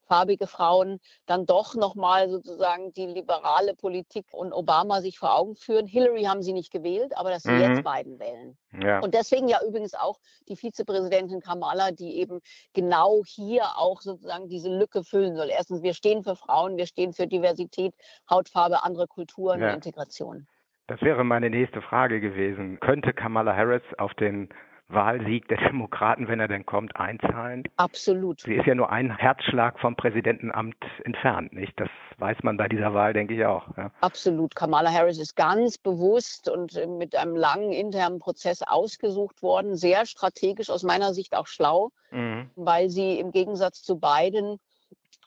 farbige 0.06 0.46
Frauen 0.46 1.00
dann 1.26 1.46
doch 1.46 1.74
nochmal 1.74 2.30
sozusagen 2.30 2.92
die 2.92 3.06
liberale 3.06 3.74
Politik 3.74 4.26
und 4.32 4.52
Obama 4.52 5.00
sich 5.00 5.18
vor 5.18 5.34
Augen 5.34 5.56
führen. 5.56 5.86
Hillary 5.86 6.24
haben 6.24 6.42
sie 6.42 6.52
nicht 6.52 6.70
gewählt, 6.70 7.16
aber 7.16 7.30
dass 7.30 7.42
sie 7.42 7.50
mhm. 7.50 7.60
jetzt 7.60 7.84
Biden 7.84 8.18
wählen. 8.18 8.56
Ja. 8.82 9.00
Und 9.00 9.14
deswegen 9.14 9.48
ja 9.48 9.60
übrigens 9.66 9.94
auch 9.94 10.18
die 10.48 10.56
Vizepräsidentin 10.56 11.40
Kamala, 11.40 11.90
die 11.90 12.16
eben 12.18 12.40
genau 12.72 13.22
hier 13.26 13.64
auch 13.76 14.00
sozusagen 14.00 14.48
diese 14.48 14.68
Lücke 14.70 15.02
füllen 15.04 15.36
soll. 15.36 15.50
Erstens, 15.50 15.82
wir 15.82 15.94
stehen 15.94 16.22
für 16.22 16.36
Frauen, 16.36 16.76
wir 16.76 16.86
stehen 16.86 17.12
für 17.12 17.26
Diversität, 17.26 17.94
Hautfarbe, 18.30 18.82
andere 18.84 19.06
Kulturen, 19.06 19.60
ja. 19.60 19.70
Integration. 19.70 20.46
Das 20.88 21.00
wäre 21.02 21.24
meine 21.24 21.50
nächste 21.50 21.82
Frage 21.82 22.20
gewesen. 22.20 22.78
Könnte 22.80 23.12
Kamala 23.12 23.56
Harris 23.56 23.82
auf 23.98 24.14
den 24.14 24.48
Wahlsieg 24.88 25.48
der 25.48 25.58
Demokraten, 25.58 26.28
wenn 26.28 26.38
er 26.38 26.46
denn 26.46 26.64
kommt, 26.64 26.94
einzahlen? 26.94 27.64
Absolut. 27.76 28.42
Sie 28.42 28.54
ist 28.54 28.66
ja 28.66 28.74
nur 28.76 28.90
ein 28.90 29.16
Herzschlag 29.16 29.80
vom 29.80 29.96
Präsidentenamt 29.96 30.76
entfernt, 31.02 31.52
nicht? 31.52 31.72
Das 31.80 31.88
weiß 32.18 32.38
man 32.42 32.56
bei 32.56 32.68
dieser 32.68 32.94
Wahl, 32.94 33.12
denke 33.12 33.34
ich 33.34 33.44
auch. 33.44 33.76
Ja. 33.76 33.90
Absolut. 34.00 34.54
Kamala 34.54 34.92
Harris 34.92 35.18
ist 35.18 35.34
ganz 35.34 35.76
bewusst 35.76 36.48
und 36.48 36.76
äh, 36.76 36.86
mit 36.86 37.16
einem 37.16 37.34
langen 37.34 37.72
internen 37.72 38.20
Prozess 38.20 38.62
ausgesucht 38.62 39.42
worden, 39.42 39.74
sehr 39.74 40.06
strategisch, 40.06 40.70
aus 40.70 40.84
meiner 40.84 41.14
Sicht 41.14 41.34
auch 41.34 41.48
schlau, 41.48 41.90
mhm. 42.12 42.50
weil 42.54 42.88
sie 42.88 43.18
im 43.18 43.32
Gegensatz 43.32 43.82
zu 43.82 43.98
Biden 43.98 44.60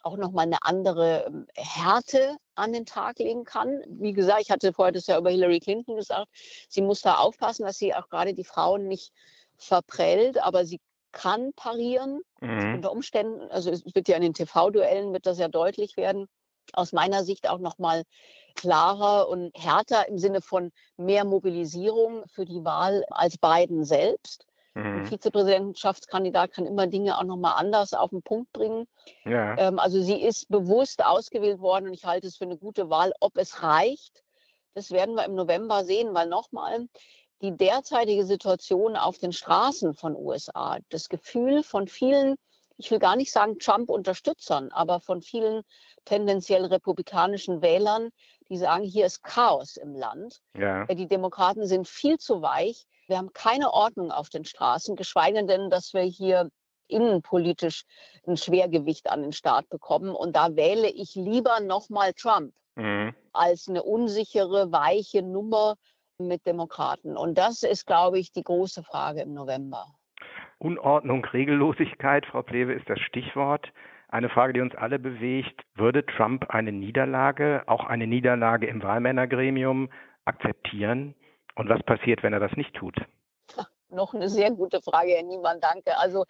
auch 0.03 0.15
nochmal 0.15 0.45
eine 0.45 0.59
andere 0.61 1.25
ähm, 1.27 1.47
Härte 1.55 2.37
an 2.59 2.73
den 2.73 2.85
Tag 2.85 3.19
legen 3.19 3.43
kann. 3.43 3.81
Wie 3.87 4.13
gesagt, 4.13 4.41
ich 4.41 4.51
hatte 4.51 4.73
vorher 4.73 4.91
das 4.91 5.07
ja 5.07 5.17
über 5.17 5.29
Hillary 5.29 5.59
Clinton 5.59 5.95
gesagt, 5.95 6.27
sie 6.69 6.81
muss 6.81 7.01
da 7.01 7.15
aufpassen, 7.15 7.65
dass 7.65 7.77
sie 7.77 7.93
auch 7.93 8.09
gerade 8.09 8.33
die 8.33 8.43
Frauen 8.43 8.87
nicht 8.87 9.11
verprellt, 9.57 10.41
aber 10.41 10.65
sie 10.65 10.79
kann 11.11 11.53
parieren 11.53 12.21
mhm. 12.41 12.75
unter 12.75 12.91
Umständen. 12.91 13.49
Also 13.49 13.71
es 13.71 13.83
wird 13.93 14.07
ja 14.07 14.15
in 14.15 14.21
den 14.21 14.33
TV-Duellen 14.33 15.13
wird 15.13 15.25
das 15.25 15.39
ja 15.39 15.47
deutlich 15.47 15.97
werden. 15.97 16.27
Aus 16.73 16.93
meiner 16.93 17.23
Sicht 17.23 17.49
auch 17.49 17.57
nochmal 17.57 18.03
klarer 18.55 19.27
und 19.27 19.51
härter 19.57 20.07
im 20.07 20.19
Sinne 20.19 20.41
von 20.41 20.71
mehr 20.97 21.25
Mobilisierung 21.25 22.23
für 22.27 22.45
die 22.45 22.63
Wahl 22.63 23.03
als 23.09 23.37
Biden 23.37 23.85
selbst. 23.85 24.45
Mhm. 24.75 24.99
Ein 24.99 25.05
Vizepräsidentschaftskandidat 25.05 26.51
kann 26.51 26.65
immer 26.65 26.87
Dinge 26.87 27.17
auch 27.17 27.23
nochmal 27.23 27.55
anders 27.57 27.93
auf 27.93 28.11
den 28.11 28.21
Punkt 28.21 28.51
bringen. 28.53 28.87
Ja. 29.25 29.57
Ähm, 29.57 29.79
also 29.79 30.01
sie 30.01 30.21
ist 30.21 30.49
bewusst 30.49 31.03
ausgewählt 31.03 31.59
worden 31.59 31.87
und 31.87 31.93
ich 31.93 32.05
halte 32.05 32.27
es 32.27 32.37
für 32.37 32.45
eine 32.45 32.57
gute 32.57 32.89
Wahl. 32.89 33.13
Ob 33.19 33.37
es 33.37 33.63
reicht, 33.63 34.23
das 34.73 34.91
werden 34.91 35.15
wir 35.15 35.25
im 35.25 35.35
November 35.35 35.83
sehen, 35.83 36.13
weil 36.13 36.27
nochmal, 36.27 36.87
die 37.41 37.55
derzeitige 37.55 38.25
Situation 38.25 38.97
auf 38.97 39.17
den 39.17 39.31
Straßen 39.31 39.93
von 39.93 40.15
USA, 40.15 40.77
das 40.89 41.07
Gefühl 41.07 41.63
von 41.63 41.87
vielen, 41.87 42.35
ich 42.77 42.91
will 42.91 42.99
gar 42.99 43.15
nicht 43.15 43.31
sagen 43.31 43.59
Trump-Unterstützern, 43.59 44.71
aber 44.71 44.99
von 44.99 45.21
vielen 45.21 45.63
tendenziell 46.05 46.65
republikanischen 46.65 47.61
Wählern, 47.61 48.09
die 48.49 48.57
sagen, 48.57 48.83
hier 48.83 49.05
ist 49.05 49.23
Chaos 49.23 49.77
im 49.77 49.95
Land. 49.95 50.41
Ja. 50.57 50.85
Die 50.85 51.07
Demokraten 51.07 51.65
sind 51.65 51.87
viel 51.87 52.17
zu 52.17 52.41
weich. 52.41 52.85
Wir 53.09 53.17
haben 53.17 53.33
keine 53.33 53.73
Ordnung 53.73 54.11
auf 54.11 54.29
den 54.29 54.45
Straßen, 54.45 54.95
geschweige 54.95 55.45
denn, 55.45 55.69
dass 55.69 55.93
wir 55.93 56.03
hier 56.03 56.49
innenpolitisch 56.87 57.83
ein 58.27 58.37
Schwergewicht 58.37 59.09
an 59.09 59.21
den 59.21 59.33
Staat 59.33 59.67
bekommen. 59.69 60.15
Und 60.15 60.35
da 60.35 60.55
wähle 60.55 60.89
ich 60.89 61.15
lieber 61.15 61.59
nochmal 61.59 62.13
Trump 62.13 62.53
mhm. 62.75 63.13
als 63.33 63.67
eine 63.67 63.83
unsichere, 63.83 64.71
weiche 64.71 65.21
Nummer, 65.23 65.75
mit 66.19 66.45
Demokraten. 66.45 67.15
Und 67.15 67.37
das 67.37 67.63
ist, 67.63 67.87
glaube 67.87 68.19
ich, 68.19 68.31
die 68.31 68.43
große 68.43 68.83
Frage 68.83 69.21
im 69.21 69.33
November. 69.33 69.85
Unordnung, 70.57 71.23
Regellosigkeit, 71.23 72.25
Frau 72.25 72.41
Plewe, 72.41 72.73
ist 72.73 72.89
das 72.89 72.99
Stichwort. 72.99 73.71
Eine 74.09 74.29
Frage, 74.29 74.53
die 74.53 74.61
uns 74.61 74.75
alle 74.75 74.99
bewegt. 74.99 75.61
Würde 75.75 76.05
Trump 76.05 76.49
eine 76.49 76.73
Niederlage, 76.73 77.63
auch 77.67 77.85
eine 77.85 78.05
Niederlage 78.05 78.67
im 78.67 78.83
Wahlmännergremium, 78.83 79.89
akzeptieren? 80.25 81.15
Und 81.55 81.69
was 81.69 81.81
passiert, 81.83 82.23
wenn 82.23 82.33
er 82.33 82.39
das 82.39 82.51
nicht 82.55 82.73
tut? 82.75 82.95
Noch 83.89 84.13
eine 84.13 84.29
sehr 84.29 84.51
gute 84.51 84.81
Frage, 84.81 85.13
Herr 85.13 85.23
Niemann, 85.23 85.59
danke. 85.59 85.97
Also 85.97 86.25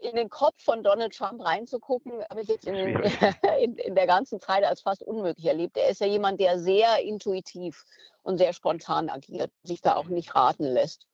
in 0.00 0.14
den 0.14 0.28
Kopf 0.28 0.62
von 0.62 0.82
Donald 0.82 1.16
Trump 1.16 1.44
reinzugucken, 1.44 2.22
habe 2.30 2.42
ich 2.42 2.48
jetzt 2.48 2.66
in, 2.66 2.74
den, 2.74 2.96
in, 3.60 3.76
in, 3.76 3.94
der 3.94 4.06
ganzen 4.06 4.40
Zeit 4.40 4.64
als 4.64 4.82
fast 4.82 5.02
unmöglich 5.02 5.46
erlebt. 5.46 5.76
Er 5.76 5.88
ist 5.88 6.00
ja 6.00 6.06
jemand, 6.06 6.40
der 6.40 6.58
sehr 6.58 7.02
intuitiv 7.02 7.84
und 8.22 8.38
sehr 8.38 8.52
spontan 8.52 9.08
agiert, 9.08 9.50
sich 9.62 9.80
da 9.80 9.96
auch 9.96 10.08
nicht 10.08 10.34
raten 10.34 10.64
lässt. 10.64 11.06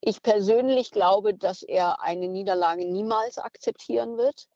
Ich 0.00 0.22
persönlich 0.22 0.90
glaube, 0.90 1.34
dass 1.34 1.62
er 1.62 2.00
eine 2.00 2.26
Niederlage 2.26 2.86
niemals 2.86 3.38
akzeptieren 3.38 4.16
wird. 4.16 4.48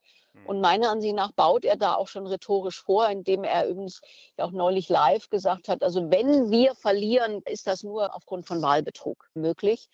Und 0.46 0.60
meiner 0.60 0.90
Ansicht 0.90 1.14
nach 1.14 1.32
baut 1.32 1.64
er 1.64 1.76
da 1.76 1.94
auch 1.94 2.08
schon 2.08 2.26
rhetorisch 2.26 2.82
vor, 2.82 3.08
indem 3.08 3.44
er 3.44 3.68
übrigens 3.68 4.00
auch 4.36 4.50
neulich 4.50 4.88
live 4.88 5.30
gesagt 5.30 5.68
hat, 5.68 5.82
also 5.82 6.10
wenn 6.10 6.50
wir 6.50 6.74
verlieren, 6.74 7.40
ist 7.46 7.66
das 7.66 7.82
nur 7.82 8.14
aufgrund 8.14 8.46
von 8.46 8.60
Wahlbetrug 8.60 9.28
möglich. 9.34 9.88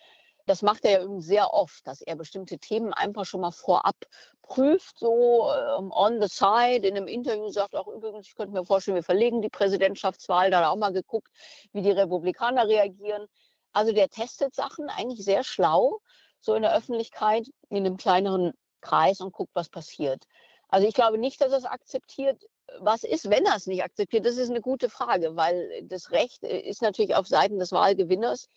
Das 0.47 0.63
macht 0.63 0.85
er 0.85 0.91
ja 0.91 1.03
übrigens 1.03 1.27
sehr 1.27 1.53
oft, 1.55 1.87
dass 1.87 2.01
er 2.01 2.17
bestimmte 2.17 2.59
Themen 2.59 2.93
einfach 2.93 3.25
schon 3.25 3.43
mal 3.43 3.53
vorab 3.53 3.95
prüft, 4.43 4.99
so 4.99 5.49
ähm, 5.53 5.93
on 5.93 6.21
the 6.21 6.27
side, 6.27 6.87
in 6.87 6.97
einem 6.97 7.07
Interview 7.07 7.49
sagt 7.51 7.77
auch 7.77 7.87
übrigens, 7.87 8.27
ich 8.27 8.35
könnte 8.35 8.53
mir 8.53 8.65
vorstellen, 8.65 8.97
wir 8.97 9.05
verlegen 9.05 9.43
die 9.43 9.49
Präsidentschaftswahl, 9.49 10.51
da 10.51 10.57
hat 10.57 10.65
er 10.65 10.71
auch 10.73 10.77
mal 10.77 10.93
geguckt, 10.93 11.29
wie 11.73 11.83
die 11.83 11.93
Republikaner 11.93 12.67
reagieren. 12.67 13.27
Also 13.73 13.93
der 13.93 14.09
testet 14.09 14.55
Sachen 14.55 14.89
eigentlich 14.89 15.25
sehr 15.25 15.45
schlau, 15.45 16.01
so 16.41 16.55
in 16.55 16.63
der 16.63 16.75
Öffentlichkeit, 16.75 17.47
in 17.69 17.87
einem 17.87 17.97
kleineren 17.97 18.53
Kreis 18.81 19.21
und 19.21 19.33
guckt, 19.33 19.53
was 19.55 19.69
passiert. 19.69 20.25
Also 20.69 20.87
ich 20.87 20.95
glaube 20.95 21.19
nicht, 21.19 21.41
dass 21.41 21.53
er 21.53 21.59
es 21.59 21.65
akzeptiert. 21.65 22.45
Was 22.79 23.03
ist, 23.03 23.29
wenn 23.29 23.45
er 23.45 23.57
es 23.57 23.67
nicht 23.67 23.83
akzeptiert? 23.83 24.25
Das 24.25 24.37
ist 24.37 24.51
eine 24.51 24.61
gute 24.61 24.89
Frage, 24.89 25.37
weil 25.37 25.83
das 25.85 26.13
Recht 26.13 26.45
äh, 26.45 26.61
ist 26.61 26.83
natürlich 26.83 27.15
auf 27.17 27.27
Seiten 27.27 27.59
des 27.59 27.73
Wahlgewinners. 27.73 28.49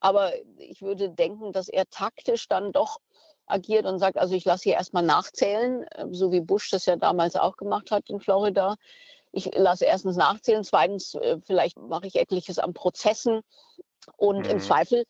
Aber 0.00 0.32
ich 0.58 0.82
würde 0.82 1.10
denken, 1.10 1.52
dass 1.52 1.68
er 1.68 1.88
taktisch 1.88 2.48
dann 2.48 2.72
doch 2.72 2.98
agiert 3.46 3.86
und 3.86 3.98
sagt, 3.98 4.18
also 4.18 4.34
ich 4.34 4.44
lasse 4.44 4.64
hier 4.64 4.74
erstmal 4.74 5.02
nachzählen, 5.02 5.86
ähm, 5.96 6.14
so 6.14 6.32
wie 6.32 6.40
Bush 6.40 6.70
das 6.70 6.86
ja 6.86 6.96
damals 6.96 7.36
auch 7.36 7.56
gemacht 7.56 7.90
hat 7.90 8.10
in 8.10 8.20
Florida. 8.20 8.76
Ich 9.32 9.50
lasse 9.54 9.86
erstens 9.86 10.16
nachzählen, 10.16 10.64
zweitens 10.64 11.14
äh, 11.14 11.38
vielleicht 11.44 11.78
mache 11.78 12.06
ich 12.06 12.16
etliches 12.16 12.58
an 12.58 12.74
Prozessen 12.74 13.40
und 14.16 14.40
mhm. 14.40 14.50
im 14.50 14.60
Zweifel 14.60 15.00
äh, 15.00 15.04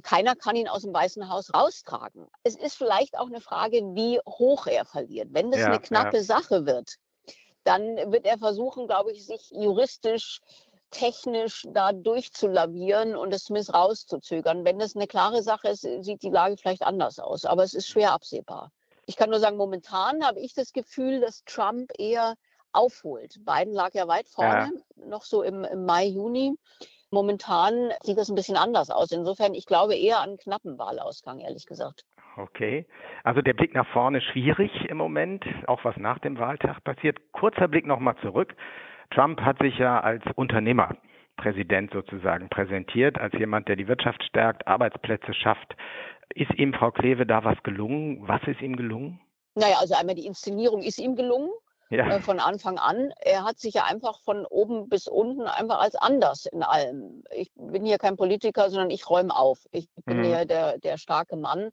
keiner 0.00 0.34
kann 0.34 0.56
ihn 0.56 0.68
aus 0.68 0.82
dem 0.82 0.92
Weißen 0.92 1.28
Haus 1.28 1.52
raustragen. 1.54 2.26
Es 2.42 2.56
ist 2.56 2.76
vielleicht 2.76 3.18
auch 3.18 3.26
eine 3.26 3.40
Frage, 3.40 3.78
wie 3.94 4.20
hoch 4.26 4.66
er 4.66 4.84
verliert. 4.84 5.28
Wenn 5.32 5.50
das 5.50 5.60
ja, 5.60 5.66
eine 5.66 5.80
knappe 5.80 6.18
ja. 6.18 6.22
Sache 6.22 6.66
wird, 6.66 6.96
dann 7.64 7.96
wird 8.12 8.26
er 8.26 8.38
versuchen, 8.38 8.86
glaube 8.86 9.12
ich, 9.12 9.26
sich 9.26 9.50
juristisch 9.50 10.40
technisch 10.90 11.66
da 11.68 11.92
durchzulavieren 11.92 13.16
und 13.16 13.34
es 13.34 13.44
zumindest 13.44 13.74
rauszuzögern. 13.74 14.64
Wenn 14.64 14.78
das 14.78 14.94
eine 14.94 15.06
klare 15.06 15.42
Sache 15.42 15.68
ist, 15.68 15.80
sieht 15.80 16.22
die 16.22 16.30
Lage 16.30 16.56
vielleicht 16.56 16.82
anders 16.82 17.18
aus, 17.18 17.44
aber 17.44 17.64
es 17.64 17.74
ist 17.74 17.88
schwer 17.88 18.12
absehbar. 18.12 18.70
Ich 19.06 19.16
kann 19.16 19.30
nur 19.30 19.40
sagen, 19.40 19.56
momentan 19.56 20.24
habe 20.24 20.40
ich 20.40 20.54
das 20.54 20.72
Gefühl, 20.72 21.20
dass 21.20 21.44
Trump 21.44 21.92
eher 21.98 22.34
aufholt. 22.72 23.44
Biden 23.44 23.72
lag 23.72 23.94
ja 23.94 24.06
weit 24.08 24.28
vorne, 24.28 24.72
ja. 24.96 25.06
noch 25.06 25.24
so 25.24 25.42
im, 25.42 25.64
im 25.64 25.84
Mai, 25.84 26.06
Juni. 26.06 26.56
Momentan 27.10 27.92
sieht 28.02 28.18
das 28.18 28.28
ein 28.28 28.34
bisschen 28.34 28.56
anders 28.56 28.90
aus. 28.90 29.12
Insofern, 29.12 29.54
ich 29.54 29.66
glaube 29.66 29.94
eher 29.96 30.18
an 30.18 30.30
einen 30.30 30.38
knappen 30.38 30.78
Wahlausgang, 30.78 31.40
ehrlich 31.40 31.66
gesagt. 31.66 32.04
Okay. 32.36 32.86
Also 33.24 33.40
der 33.40 33.54
Blick 33.54 33.74
nach 33.74 33.86
vorne 33.92 34.20
schwierig 34.20 34.70
im 34.88 34.98
Moment, 34.98 35.44
auch 35.66 35.84
was 35.84 35.96
nach 35.96 36.18
dem 36.18 36.38
Wahltag 36.38 36.82
passiert. 36.84 37.18
Kurzer 37.32 37.68
Blick 37.68 37.86
nochmal 37.86 38.16
zurück. 38.22 38.54
Trump 39.10 39.40
hat 39.40 39.58
sich 39.60 39.78
ja 39.78 40.00
als 40.00 40.22
Unternehmerpräsident 40.34 41.92
sozusagen 41.92 42.48
präsentiert, 42.48 43.18
als 43.18 43.32
jemand, 43.34 43.68
der 43.68 43.76
die 43.76 43.88
Wirtschaft 43.88 44.22
stärkt, 44.24 44.66
Arbeitsplätze 44.66 45.32
schafft. 45.32 45.76
Ist 46.34 46.52
ihm, 46.54 46.74
Frau 46.74 46.90
Kleve, 46.90 47.24
da 47.24 47.44
was 47.44 47.62
gelungen? 47.62 48.26
Was 48.26 48.42
ist 48.46 48.60
ihm 48.60 48.76
gelungen? 48.76 49.20
Naja, 49.54 49.76
also 49.80 49.94
einmal 49.94 50.16
die 50.16 50.26
Inszenierung 50.26 50.82
ist 50.82 50.98
ihm 50.98 51.16
gelungen. 51.16 51.50
Ja. 51.90 52.08
Äh, 52.08 52.20
von 52.20 52.40
Anfang 52.40 52.78
an. 52.78 53.12
Er 53.20 53.44
hat 53.44 53.58
sich 53.58 53.74
ja 53.74 53.84
einfach 53.84 54.20
von 54.20 54.44
oben 54.44 54.88
bis 54.88 55.06
unten 55.06 55.42
einfach 55.42 55.80
als 55.80 55.94
anders 55.94 56.46
in 56.46 56.62
allem. 56.62 57.22
Ich 57.30 57.50
bin 57.54 57.84
hier 57.84 57.98
kein 57.98 58.16
Politiker, 58.16 58.70
sondern 58.70 58.90
ich 58.90 59.08
räume 59.08 59.36
auf. 59.36 59.66
Ich 59.70 59.88
bin 60.04 60.18
mhm. 60.18 60.24
hier 60.24 60.44
der, 60.44 60.78
der 60.78 60.98
starke 60.98 61.36
Mann. 61.36 61.70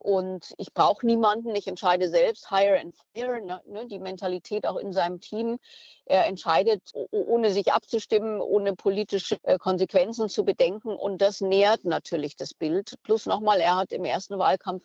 Und 0.00 0.54
ich 0.58 0.72
brauche 0.72 1.04
niemanden, 1.04 1.56
ich 1.56 1.66
entscheide 1.66 2.08
selbst, 2.08 2.50
hire 2.50 2.78
and 2.78 2.94
fire, 3.12 3.40
ne, 3.40 3.60
ne, 3.66 3.86
die 3.86 3.98
Mentalität 3.98 4.64
auch 4.64 4.76
in 4.76 4.92
seinem 4.92 5.20
Team. 5.20 5.58
Er 6.06 6.26
entscheidet, 6.26 6.92
ohne 7.10 7.50
sich 7.50 7.72
abzustimmen, 7.72 8.40
ohne 8.40 8.76
politische 8.76 9.38
äh, 9.42 9.58
Konsequenzen 9.58 10.28
zu 10.28 10.44
bedenken. 10.44 10.94
Und 10.94 11.20
das 11.20 11.40
nährt 11.40 11.84
natürlich 11.84 12.36
das 12.36 12.54
Bild. 12.54 12.94
Plus 13.02 13.26
nochmal, 13.26 13.58
er 13.58 13.76
hat 13.76 13.92
im 13.92 14.04
ersten 14.04 14.38
Wahlkampf 14.38 14.84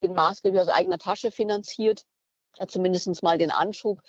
den 0.00 0.12
maßgeblich 0.12 0.60
aus 0.60 0.68
eigener 0.68 0.98
Tasche 0.98 1.32
finanziert, 1.32 2.04
zumindest 2.68 3.22
mal 3.22 3.38
den 3.38 3.50
Anschub. 3.50 4.00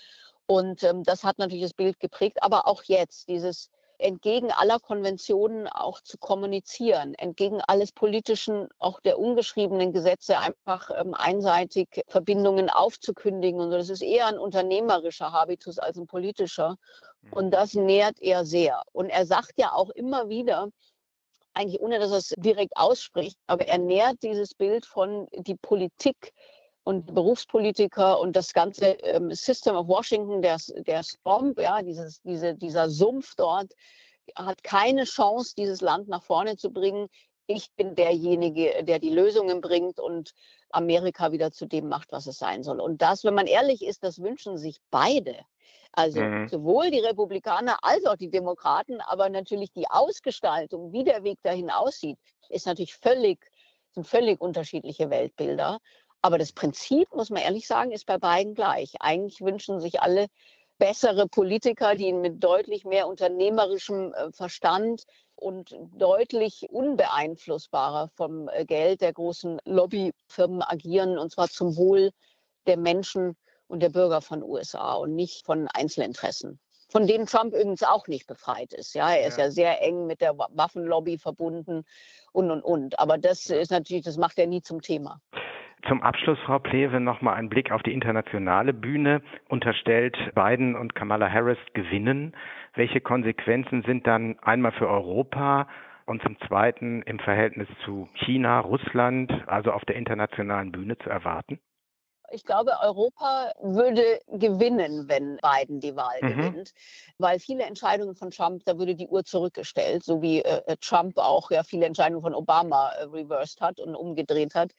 Und 0.46 0.84
ähm, 0.84 1.04
das 1.04 1.24
hat 1.24 1.38
natürlich 1.38 1.64
das 1.64 1.74
Bild 1.74 2.00
geprägt. 2.00 2.42
Aber 2.42 2.68
auch 2.68 2.84
jetzt, 2.84 3.28
dieses 3.30 3.70
entgegen 3.98 4.52
aller 4.52 4.80
Konventionen 4.80 5.68
auch 5.68 6.02
zu 6.02 6.18
kommunizieren, 6.18 7.14
entgegen 7.16 7.62
alles 7.62 7.92
politischen, 7.92 8.68
auch 8.80 9.00
der 9.00 9.18
ungeschriebenen 9.18 9.94
Gesetze 9.94 10.38
einfach 10.38 10.92
ähm, 10.96 11.14
einseitig 11.14 11.88
Verbindungen 12.08 12.70
aufzukündigen. 12.70 13.62
Und 13.62 13.72
so. 13.72 13.78
das 13.78 13.90
ist 13.90 14.02
eher 14.02 14.28
ein 14.28 14.38
unternehmerischer 14.38 15.32
Habitus 15.32 15.80
als 15.80 15.98
ein 15.98 16.08
politischer. 16.08 16.76
Und 17.32 17.52
das 17.52 17.74
nährt 17.74 18.20
er 18.20 18.46
sehr. 18.46 18.82
Und 18.92 19.10
er 19.10 19.26
sagt 19.26 19.54
ja 19.58 19.72
auch 19.72 19.90
immer 19.92 20.28
wieder, 20.28 20.70
eigentlich 21.54 21.80
ohne 21.80 22.00
dass 22.00 22.12
er 22.12 22.18
es 22.18 22.34
direkt 22.38 22.76
ausspricht, 22.76 23.38
aber 23.48 23.68
er 23.68 23.78
nährt 23.78 24.22
dieses 24.24 24.54
Bild 24.56 24.86
von 24.86 25.28
die 25.32 25.56
Politik 25.56 26.34
und 26.84 27.14
Berufspolitiker 27.14 28.20
und 28.20 28.36
das 28.36 28.54
ganze 28.54 28.92
ähm, 29.04 29.32
System 29.32 29.76
of 29.76 29.88
Washington, 29.88 30.42
der, 30.42 30.58
der 30.86 31.04
Swamp, 31.04 31.60
ja, 31.60 31.82
dieses, 31.82 32.22
diese, 32.22 32.56
dieser 32.56 32.90
Sumpf 32.90 33.36
dort, 33.36 33.74
hat 34.36 34.64
keine 34.64 35.04
Chance, 35.06 35.54
dieses 35.58 35.82
Land 35.82 36.08
nach 36.08 36.24
vorne 36.24 36.56
zu 36.58 36.72
bringen. 36.72 37.08
Ich 37.48 37.72
bin 37.76 37.96
derjenige, 37.96 38.84
der 38.84 39.00
die 39.00 39.10
Lösungen 39.10 39.62
bringt 39.62 40.00
und 40.00 40.32
Amerika 40.70 41.32
wieder 41.32 41.52
zu 41.52 41.66
dem 41.66 41.90
macht, 41.90 42.12
was 42.12 42.28
es 42.28 42.38
sein 42.38 42.64
soll. 42.64 42.80
Und 42.80 43.02
das, 43.02 43.24
wenn 43.24 43.34
man 43.34 43.48
ehrlich 43.48 43.84
ist, 43.84 44.04
das 44.04 44.22
wünschen 44.22 44.58
sich 44.58 44.80
beide. 44.92 45.36
Also 45.92 46.22
mhm. 46.22 46.48
sowohl 46.48 46.90
die 46.90 47.00
Republikaner 47.00 47.78
als 47.84 48.06
auch 48.06 48.16
die 48.16 48.32
Demokraten, 48.32 49.00
aber 49.02 49.30
natürlich 49.30 49.72
die 49.72 49.88
Ausgestaltung, 49.88 50.92
wie 50.92 51.04
der 51.04 51.24
Weg 51.24 51.38
dahin 51.44 51.70
aussieht, 51.70 52.18
ist 52.50 52.66
natürlich 52.66 52.96
völlig, 52.96 53.40
sind 53.92 54.08
völlig 54.08 54.42
unterschiedliche 54.42 55.12
Weltbilder. 55.12 55.80
Aber 56.24 56.38
das 56.38 56.54
Prinzip, 56.54 57.14
muss 57.14 57.30
man 57.30 57.42
ehrlich 57.42 57.68
sagen, 57.68 57.92
ist 57.92 58.06
bei 58.06 58.18
beiden 58.18 58.56
gleich. 58.56 58.94
Eigentlich 59.02 59.42
wünschen 59.42 59.82
sich 59.82 60.02
alle 60.02 60.28
bessere 60.78 61.28
Politiker, 61.28 61.96
die 61.96 62.14
mit 62.14 62.42
deutlich 62.42 62.86
mehr 62.86 63.10
unternehmerischem 63.10 64.14
äh, 64.14 64.32
Verstand 64.32 65.04
und 65.36 65.76
deutlich 65.98 66.66
unbeeinflussbarer 66.70 68.10
vom 68.16 68.48
äh, 68.48 68.64
Geld 68.64 69.02
der 69.02 69.12
großen 69.12 69.60
Lobbyfirmen 69.66 70.62
agieren, 70.62 71.18
und 71.18 71.34
zwar 71.34 71.50
zum 71.50 71.76
Wohl 71.76 72.12
der 72.68 72.78
Menschen 72.78 73.36
und 73.68 73.82
der 73.82 73.90
Bürger 73.90 74.22
von 74.22 74.44
USA 74.44 74.94
und 74.94 75.16
nicht 75.16 75.46
von 75.46 75.68
Einzelinteressen. 75.68 76.58
Von 76.90 77.06
denen 77.06 77.26
Trump 77.26 77.54
übrigens 77.54 77.84
auch 77.84 78.08
nicht 78.08 78.28
befreit 78.28 78.72
ist. 78.72 78.96
Ja, 78.96 79.12
er 79.12 79.28
ist 79.28 79.38
ja, 79.38 79.46
ja 79.46 79.52
sehr 79.52 79.82
eng 79.82 80.08
mit 80.08 80.22
der 80.22 80.38
Waffenlobby 80.38 81.18
verbunden 81.18 81.84
und 82.32 82.50
und 82.50 82.62
und. 82.62 82.98
Aber 82.98 83.18
das 83.18 83.48
ist 83.48 83.72
natürlich, 83.72 84.06
das 84.06 84.16
macht 84.16 84.40
er 84.40 84.48
nie 84.48 84.62
zum 84.62 84.82
Thema. 84.82 85.20
Zum 85.88 86.02
Abschluss, 86.02 86.40
Frau 86.46 86.60
Plewe, 86.60 87.02
nochmal 87.02 87.36
ein 87.36 87.50
Blick 87.50 87.72
auf 87.72 87.84
die 87.84 87.92
internationale 87.92 88.72
Bühne. 88.74 89.22
Unterstellt 89.50 90.18
Biden 90.34 90.76
und 90.76 90.96
Kamala 90.96 91.30
Harris 91.30 91.58
gewinnen. 91.74 92.34
Welche 92.74 93.02
Konsequenzen 93.02 93.84
sind 93.84 94.08
dann 94.08 94.40
einmal 94.40 94.72
für 94.72 94.88
Europa 94.88 95.68
und 96.06 96.22
zum 96.22 96.40
Zweiten 96.48 97.02
im 97.02 97.20
Verhältnis 97.20 97.68
zu 97.84 98.08
China, 98.14 98.60
Russland, 98.60 99.32
also 99.48 99.72
auf 99.74 99.84
der 99.84 99.98
internationalen 99.98 100.72
Bühne 100.72 100.98
zu 101.00 101.10
erwarten? 101.10 101.60
Ich 102.34 102.46
glaube, 102.46 102.72
Europa 102.82 103.52
würde 103.62 104.20
gewinnen, 104.28 105.08
wenn 105.08 105.38
Biden 105.38 105.80
die 105.80 105.96
Wahl 105.96 106.18
mhm. 106.22 106.28
gewinnt, 106.30 106.72
weil 107.20 107.40
viele 107.40 107.64
Entscheidungen 107.64 108.16
von 108.16 108.32
Trump, 108.32 108.64
da 108.66 108.78
würde 108.80 108.96
die 108.96 109.08
Uhr 109.08 109.24
zurückgestellt, 109.24 110.04
so 110.04 110.22
wie 110.22 110.40
äh, 110.42 110.62
äh, 110.66 110.76
Trump 110.82 111.18
auch 111.18 111.52
ja 111.52 111.64
viele 111.64 111.86
Entscheidungen 111.86 112.24
von 112.24 112.34
Obama 112.34 112.90
äh, 112.90 113.04
reversed 113.04 113.62
hat 113.62 113.80
und 113.80 113.96
umgedreht 113.96 114.56
hat. 114.56 114.72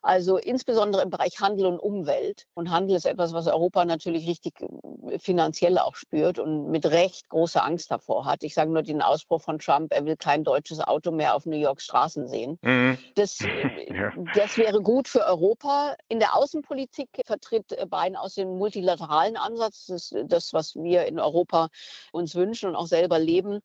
Also 0.00 0.38
insbesondere 0.38 1.02
im 1.02 1.10
Bereich 1.10 1.40
Handel 1.40 1.66
und 1.66 1.78
Umwelt. 1.78 2.46
Und 2.54 2.70
Handel 2.70 2.96
ist 2.96 3.06
etwas, 3.06 3.32
was 3.32 3.46
Europa 3.46 3.84
natürlich 3.84 4.26
richtig 4.26 4.54
äh, 4.60 5.18
finanziell 5.18 5.78
auch 5.78 5.96
spürt 5.96 6.38
und 6.38 6.70
mit 6.70 6.86
Recht 6.86 7.28
große 7.28 7.62
Angst 7.62 7.90
davor 7.90 8.24
hat. 8.24 8.42
Ich 8.42 8.54
sage 8.54 8.70
nur 8.70 8.82
den 8.82 9.02
Ausspruch 9.02 9.42
von 9.42 9.58
Trump, 9.58 9.92
er 9.92 10.04
will 10.06 10.16
kein 10.16 10.44
deutsches 10.44 10.80
Auto 10.80 11.10
mehr 11.10 11.34
auf 11.34 11.44
New 11.44 11.56
York 11.56 11.80
Straßen 11.80 12.26
sehen. 12.26 12.58
Mhm. 12.62 12.96
Das, 13.16 13.38
ja. 13.88 14.12
das 14.34 14.56
wäre 14.56 14.80
gut 14.80 15.08
für 15.08 15.24
Europa. 15.26 15.94
In 16.08 16.18
der 16.18 16.36
Außenpolitik 16.36 17.01
Politik 17.02 17.26
vertritt 17.26 17.72
äh, 17.72 17.86
Biden 17.86 18.16
aus 18.16 18.34
dem 18.34 18.58
multilateralen 18.58 19.36
Ansatz. 19.36 19.86
Das 19.86 20.02
ist 20.02 20.12
äh, 20.12 20.24
das, 20.26 20.52
was 20.52 20.74
wir 20.76 21.06
in 21.06 21.18
Europa 21.18 21.68
uns 22.12 22.34
wünschen 22.34 22.68
und 22.68 22.76
auch 22.76 22.86
selber 22.86 23.18
leben. 23.18 23.60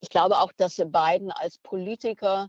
Ich 0.00 0.10
glaube 0.10 0.38
auch, 0.38 0.52
dass 0.56 0.76
Biden 0.76 1.32
als 1.32 1.58
Politiker 1.58 2.48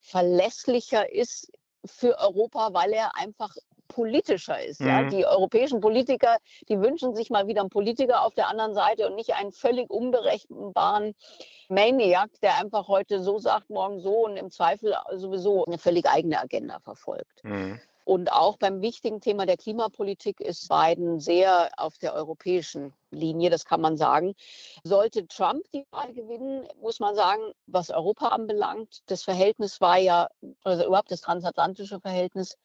verlässlicher 0.00 1.12
ist 1.12 1.52
für 1.84 2.18
Europa, 2.18 2.70
weil 2.72 2.92
er 2.92 3.16
einfach 3.16 3.54
politischer 3.88 4.62
ist. 4.64 4.80
Mhm. 4.80 4.86
Ja? 4.86 5.02
Die 5.04 5.26
europäischen 5.26 5.80
Politiker, 5.80 6.38
die 6.68 6.80
wünschen 6.80 7.14
sich 7.14 7.30
mal 7.30 7.46
wieder 7.46 7.60
einen 7.60 7.70
Politiker 7.70 8.24
auf 8.24 8.34
der 8.34 8.48
anderen 8.48 8.74
Seite 8.74 9.06
und 9.06 9.14
nicht 9.14 9.34
einen 9.34 9.52
völlig 9.52 9.90
unberechenbaren 9.90 11.14
Maniac, 11.68 12.30
der 12.42 12.58
einfach 12.58 12.88
heute 12.88 13.22
so 13.22 13.38
sagt, 13.38 13.70
morgen 13.70 14.00
so 14.00 14.24
und 14.24 14.36
im 14.36 14.50
Zweifel 14.50 14.96
sowieso 15.14 15.64
eine 15.66 15.78
völlig 15.78 16.06
eigene 16.08 16.40
Agenda 16.40 16.80
verfolgt. 16.80 17.44
Mhm. 17.44 17.80
Und 18.04 18.32
auch 18.32 18.56
beim 18.56 18.80
wichtigen 18.80 19.20
Thema 19.20 19.46
der 19.46 19.56
Klimapolitik 19.56 20.40
ist 20.40 20.68
Biden 20.68 21.20
sehr 21.20 21.70
auf 21.76 21.98
der 21.98 22.14
europäischen 22.14 22.92
Linie, 23.10 23.50
das 23.50 23.64
kann 23.64 23.80
man 23.80 23.96
sagen. 23.96 24.34
Sollte 24.82 25.26
Trump 25.28 25.64
die 25.72 25.86
Wahl 25.90 26.12
gewinnen, 26.12 26.66
muss 26.80 26.98
man 26.98 27.14
sagen, 27.14 27.42
was 27.66 27.90
Europa 27.90 28.28
anbelangt, 28.28 29.02
das 29.06 29.22
Verhältnis 29.22 29.80
war 29.80 29.98
ja, 29.98 30.28
also 30.64 30.84
überhaupt 30.84 31.12
das 31.12 31.20
transatlantische 31.20 32.00
Verhältnis, 32.00 32.56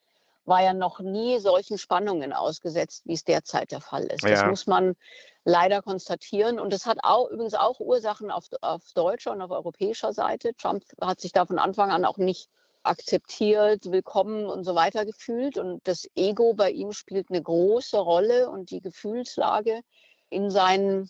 war 0.45 0.63
ja 0.63 0.73
noch 0.73 0.99
nie 0.99 1.39
solchen 1.39 1.77
Spannungen 1.77 2.31
ausgesetzt, 2.31 3.03
wie 3.05 3.13
es 3.13 3.25
derzeit 3.25 3.71
der 3.71 3.81
Fall 3.81 4.05
ist. 4.05 4.23
Ja. 4.23 4.29
Das 4.29 4.45
muss 4.45 4.65
man 4.65 4.95
leider 5.43 5.81
konstatieren. 5.81 6.57
Und 6.59 6.71
das 6.71 6.85
hat 6.85 6.99
auch, 7.03 7.29
übrigens 7.29 7.53
auch 7.53 7.79
Ursachen 7.79 8.31
auf, 8.31 8.45
auf 8.61 8.81
deutscher 8.93 9.33
und 9.33 9.41
auf 9.41 9.51
europäischer 9.51 10.13
Seite. 10.13 10.55
Trump 10.55 10.83
hat 11.01 11.19
sich 11.19 11.33
da 11.33 11.45
von 11.45 11.59
Anfang 11.59 11.91
an 11.91 12.05
auch 12.05 12.17
nicht 12.17 12.49
akzeptiert, 12.87 13.91
willkommen 13.91 14.45
und 14.45 14.63
so 14.63 14.73
weiter 14.73 15.05
gefühlt. 15.05 15.57
Und 15.57 15.85
das 15.87 16.09
Ego 16.15 16.53
bei 16.53 16.71
ihm 16.71 16.93
spielt 16.93 17.29
eine 17.29 17.41
große 17.41 17.97
Rolle 17.97 18.49
und 18.49 18.71
die 18.71 18.79
Gefühlslage 18.79 19.81
in 20.29 20.49
seinen 20.49 21.09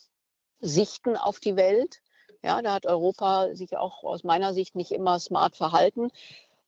Sichten 0.60 1.16
auf 1.16 1.40
die 1.40 1.56
Welt. 1.56 2.02
Ja, 2.44 2.62
da 2.62 2.74
hat 2.74 2.86
Europa 2.86 3.54
sich 3.54 3.78
auch 3.78 4.04
aus 4.04 4.24
meiner 4.24 4.54
Sicht 4.54 4.76
nicht 4.76 4.92
immer 4.92 5.20
smart 5.20 5.56
verhalten. 5.56 6.10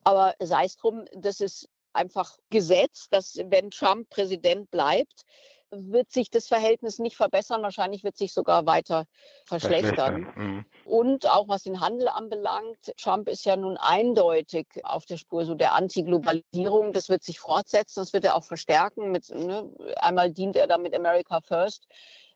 Aber 0.04 0.36
sei 0.40 0.66
es 0.66 0.78
drum, 0.78 1.06
das 1.14 1.42
ist 1.42 1.68
einfach 1.94 2.38
Gesetz, 2.50 3.10
dass 3.10 3.38
wenn 3.46 3.72
Trump 3.72 4.10
Präsident 4.10 4.70
bleibt, 4.72 5.26
wird 5.72 6.12
sich 6.12 6.30
das 6.30 6.48
Verhältnis 6.48 7.00
nicht 7.00 7.16
verbessern, 7.16 7.62
wahrscheinlich 7.62 8.04
wird 8.04 8.18
sich 8.18 8.34
sogar 8.34 8.66
weiter 8.66 9.06
verschlechtern. 9.46 10.28
Mhm. 10.36 10.66
Und 10.86 11.30
auch 11.30 11.48
was 11.48 11.64
den 11.64 11.80
Handel 11.80 12.08
anbelangt, 12.08 12.94
Trump 12.98 13.28
ist 13.30 13.46
ja 13.46 13.56
nun 13.56 13.78
eindeutig 13.78 14.68
auf 14.84 15.06
der 15.06 15.18
Spur 15.18 15.46
so 15.46 15.56
der 15.56 15.76
Anti-Globalisierung. 15.76 16.94
Das 16.94 17.10
wird 17.10 17.24
sich 17.24 17.40
fortsetzen, 17.40 18.02
das 18.02 18.14
wird 18.14 18.26
er 18.26 18.36
auch 18.36 18.44
verstärken. 18.44 19.12
Mit, 19.12 19.30
ne, 19.30 19.70
einmal 19.98 20.32
dient 20.32 20.56
er 20.56 20.68
da 20.68 20.78
mit 20.78 20.96
America 20.96 21.42
First 21.42 21.88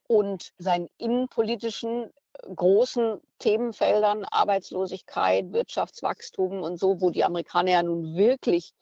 und 0.06 0.52
seinen 0.58 0.88
innenpolitischen 0.98 2.10
großen 2.54 3.20
Themenfeldern, 3.38 4.24
Arbeitslosigkeit, 4.24 5.52
Wirtschaftswachstum 5.52 6.62
und 6.62 6.78
so, 6.78 7.00
wo 7.00 7.10
die 7.10 7.24
Amerikaner 7.24 7.70
ja 7.70 7.82
nun 7.82 8.16
wirklich 8.16 8.72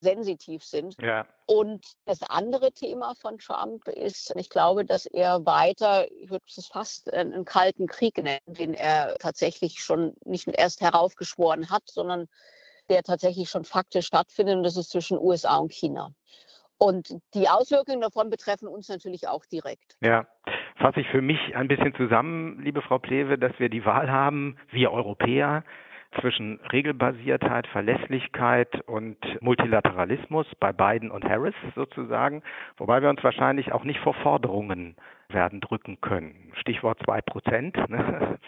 sensitiv 0.00 0.64
sind. 0.64 0.96
Ja. 1.00 1.26
Und 1.46 1.84
das 2.04 2.22
andere 2.22 2.72
Thema 2.72 3.14
von 3.14 3.38
Trump 3.38 3.88
ist, 3.88 4.34
ich 4.36 4.50
glaube, 4.50 4.84
dass 4.84 5.06
er 5.06 5.46
weiter, 5.46 6.10
ich 6.10 6.30
würde 6.30 6.44
es 6.48 6.66
fast 6.66 7.12
einen 7.12 7.44
kalten 7.44 7.86
Krieg 7.86 8.16
nennen, 8.18 8.40
den 8.46 8.74
er 8.74 9.16
tatsächlich 9.18 9.80
schon 9.80 10.14
nicht 10.24 10.48
erst 10.48 10.80
heraufgeschworen 10.80 11.70
hat, 11.70 11.84
sondern 11.86 12.28
der 12.88 13.02
tatsächlich 13.02 13.48
schon 13.48 13.64
faktisch 13.64 14.06
stattfindet. 14.06 14.56
Und 14.56 14.62
das 14.62 14.76
ist 14.76 14.90
zwischen 14.90 15.18
USA 15.18 15.56
und 15.56 15.72
China. 15.72 16.10
Und 16.78 17.16
die 17.32 17.48
Auswirkungen 17.48 18.02
davon 18.02 18.28
betreffen 18.28 18.68
uns 18.68 18.88
natürlich 18.88 19.28
auch 19.28 19.46
direkt. 19.46 19.96
Ja, 20.02 20.26
fasse 20.76 21.00
ich 21.00 21.08
für 21.08 21.22
mich 21.22 21.38
ein 21.54 21.68
bisschen 21.68 21.94
zusammen, 21.94 22.60
liebe 22.60 22.82
Frau 22.82 22.98
Plewe, 22.98 23.38
dass 23.38 23.58
wir 23.58 23.70
die 23.70 23.84
Wahl 23.86 24.10
haben, 24.10 24.58
wir 24.70 24.92
Europäer, 24.92 25.64
zwischen 26.20 26.60
Regelbasiertheit, 26.72 27.66
Verlässlichkeit 27.68 28.80
und 28.88 29.16
Multilateralismus 29.40 30.46
bei 30.60 30.72
Biden 30.72 31.10
und 31.10 31.24
Harris 31.24 31.54
sozusagen, 31.74 32.42
wobei 32.76 33.02
wir 33.02 33.10
uns 33.10 33.22
wahrscheinlich 33.22 33.72
auch 33.72 33.84
nicht 33.84 34.00
vor 34.00 34.14
Forderungen 34.14 34.96
werden 35.28 35.60
drücken 35.60 36.00
können. 36.00 36.52
Stichwort 36.60 37.00
zwei 37.04 37.20
Prozent. 37.20 37.76
Ne? 37.88 38.38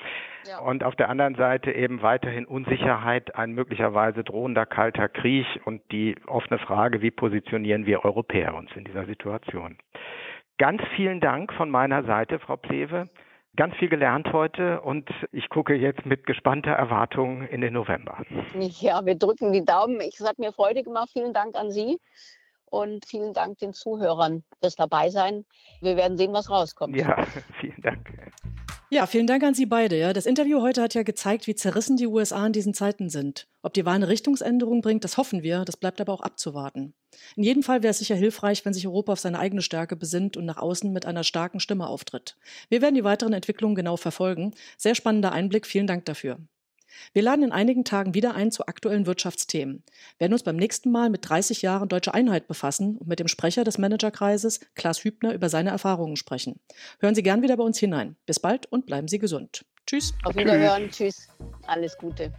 Ja. 0.47 0.61
Und 0.61 0.85
auf 0.85 0.95
der 0.97 1.11
anderen 1.11 1.35
Seite 1.35 1.73
eben 1.73 2.01
weiterhin 2.03 2.47
Unsicherheit, 2.47 3.35
ein 3.35 3.53
möglicherweise 3.53 4.25
drohender 4.25 4.67
kalter 4.67 5.09
Krieg 5.09 5.47
und 5.65 5.83
die 5.93 6.17
offene 6.27 6.59
Frage, 6.59 7.03
wie 7.03 7.11
positionieren 7.11 7.87
wir 7.87 8.05
Europäer 8.05 8.55
uns 8.55 8.71
in 8.75 8.85
dieser 8.85 9.05
Situation. 9.05 9.77
Ganz 10.57 10.83
vielen 10.97 11.21
Dank 11.21 11.53
von 11.53 11.71
meiner 11.71 12.05
Seite, 12.05 12.39
Frau 12.39 12.57
Plewe 12.57 13.09
ganz 13.59 13.75
viel 13.75 13.89
gelernt 13.89 14.33
heute 14.33 14.81
und 14.83 15.11
ich 15.33 15.49
gucke 15.49 15.75
jetzt 15.75 16.07
mit 16.07 16.25
gespannter 16.27 16.71
Erwartung 16.71 17.43
in 17.43 17.61
den 17.61 17.73
November. 17.73 18.23
Ja, 18.55 19.05
wir 19.05 19.17
drücken 19.17 19.53
die 19.53 19.65
Daumen. 19.65 20.01
Es 20.01 20.21
hat 20.21 20.39
mir 20.39 20.53
Freude 20.53 20.85
gemacht. 20.85 21.11
Vielen 21.13 21.33
Dank 21.33 21.57
an 21.57 21.73
Sie 21.73 21.99
und 22.67 23.05
vielen 23.05 23.35
Dank 23.35 23.59
den 23.59 23.73
Zuhörern 23.73 24.45
fürs 24.61 24.77
Dabeisein. 24.77 25.45
Wir 25.81 25.97
werden 25.97 26.17
sehen, 26.17 26.33
was 26.33 26.49
rauskommt. 26.49 26.97
Ja, 26.97 27.27
vielen 27.61 27.83
Dank. 27.83 28.09
Ja, 28.91 29.07
vielen 29.07 29.27
Dank 29.27 29.43
an 29.43 29.53
Sie 29.53 29.67
beide. 29.67 29.99
Ja, 29.99 30.15
das 30.15 30.25
Interview 30.25 30.63
heute 30.63 30.81
hat 30.81 30.95
ja 30.95 31.03
gezeigt, 31.03 31.47
wie 31.47 31.55
zerrissen 31.55 31.99
die 31.99 32.07
USA 32.07 32.47
in 32.47 32.55
diesen 32.55 32.73
Zeiten 32.73 33.11
sind. 33.11 33.47
Ob 33.61 33.75
die 33.75 33.85
Wahl 33.85 33.97
eine 33.97 34.09
Richtungsänderung 34.09 34.81
bringt, 34.81 35.05
das 35.05 35.19
hoffen 35.19 35.43
wir, 35.43 35.67
das 35.67 35.77
bleibt 35.77 36.01
aber 36.01 36.15
auch 36.15 36.23
abzuwarten. 36.23 36.95
In 37.37 37.43
jedem 37.43 37.63
Fall 37.63 37.83
wäre 37.83 37.91
es 37.91 37.99
sicher 37.99 38.15
hilfreich, 38.15 38.65
wenn 38.65 38.73
sich 38.73 38.87
Europa 38.87 39.13
auf 39.13 39.21
seine 39.21 39.41
eigene 39.41 39.61
Stärke 39.61 39.95
besinnt 39.95 40.39
und 40.39 40.47
nach 40.47 40.57
außen 40.57 40.91
mit 40.91 41.05
einer 41.05 41.23
starken 41.23 41.61
Stimme 41.61 41.87
auftritt. 41.87 42.39
Wir 42.71 42.81
werden 42.81 42.95
die 42.95 43.05
weiteren 43.05 43.35
Entwicklungen 43.35 43.75
genau 43.75 43.99
verfolgen. 43.99 44.55
Sehr 44.79 44.95
spannender 44.95 45.33
Einblick, 45.33 45.67
vielen 45.67 45.87
Dank 45.87 46.07
dafür. 46.07 46.39
Wir 47.13 47.23
laden 47.23 47.45
in 47.45 47.53
einigen 47.53 47.85
Tagen 47.85 48.15
wieder 48.15 48.35
ein 48.35 48.51
zu 48.51 48.67
aktuellen 48.67 49.07
Wirtschaftsthemen, 49.07 49.83
werden 50.19 50.33
uns 50.33 50.43
beim 50.43 50.57
nächsten 50.57 50.91
Mal 50.91 51.11
mit 51.11 51.29
30 51.29 51.63
Jahren 51.63 51.89
deutsche 51.89 52.15
Einheit 52.15 52.49
befassen 52.49 52.97
und 52.97 53.09
mit 53.09 53.21
dem 53.21 53.29
Sprecher 53.29 53.65
des 53.65 53.79
Managerkreises, 53.79 54.61
Klaas 54.75 55.05
Hübner, 55.05 55.33
über 55.35 55.49
seine 55.49 55.71
Erfahrungen 55.71 56.17
sprechen. 56.17 56.61
Hören 57.01 57.15
Sie 57.15 57.23
gern 57.23 57.43
wieder 57.43 57.57
bei 57.57 57.65
uns 57.65 57.79
hinein. 57.79 58.17
Bis 58.27 58.41
bald 58.41 58.67
und 58.67 58.87
bleiben 58.87 59.09
Sie 59.09 59.19
gesund. 59.19 59.65
Tschüss. 59.87 60.13
Auf 60.25 60.37
Wiederhören. 60.37 60.91
Tschüss. 60.91 61.29
Alles 61.67 61.97
Gute. 61.97 62.33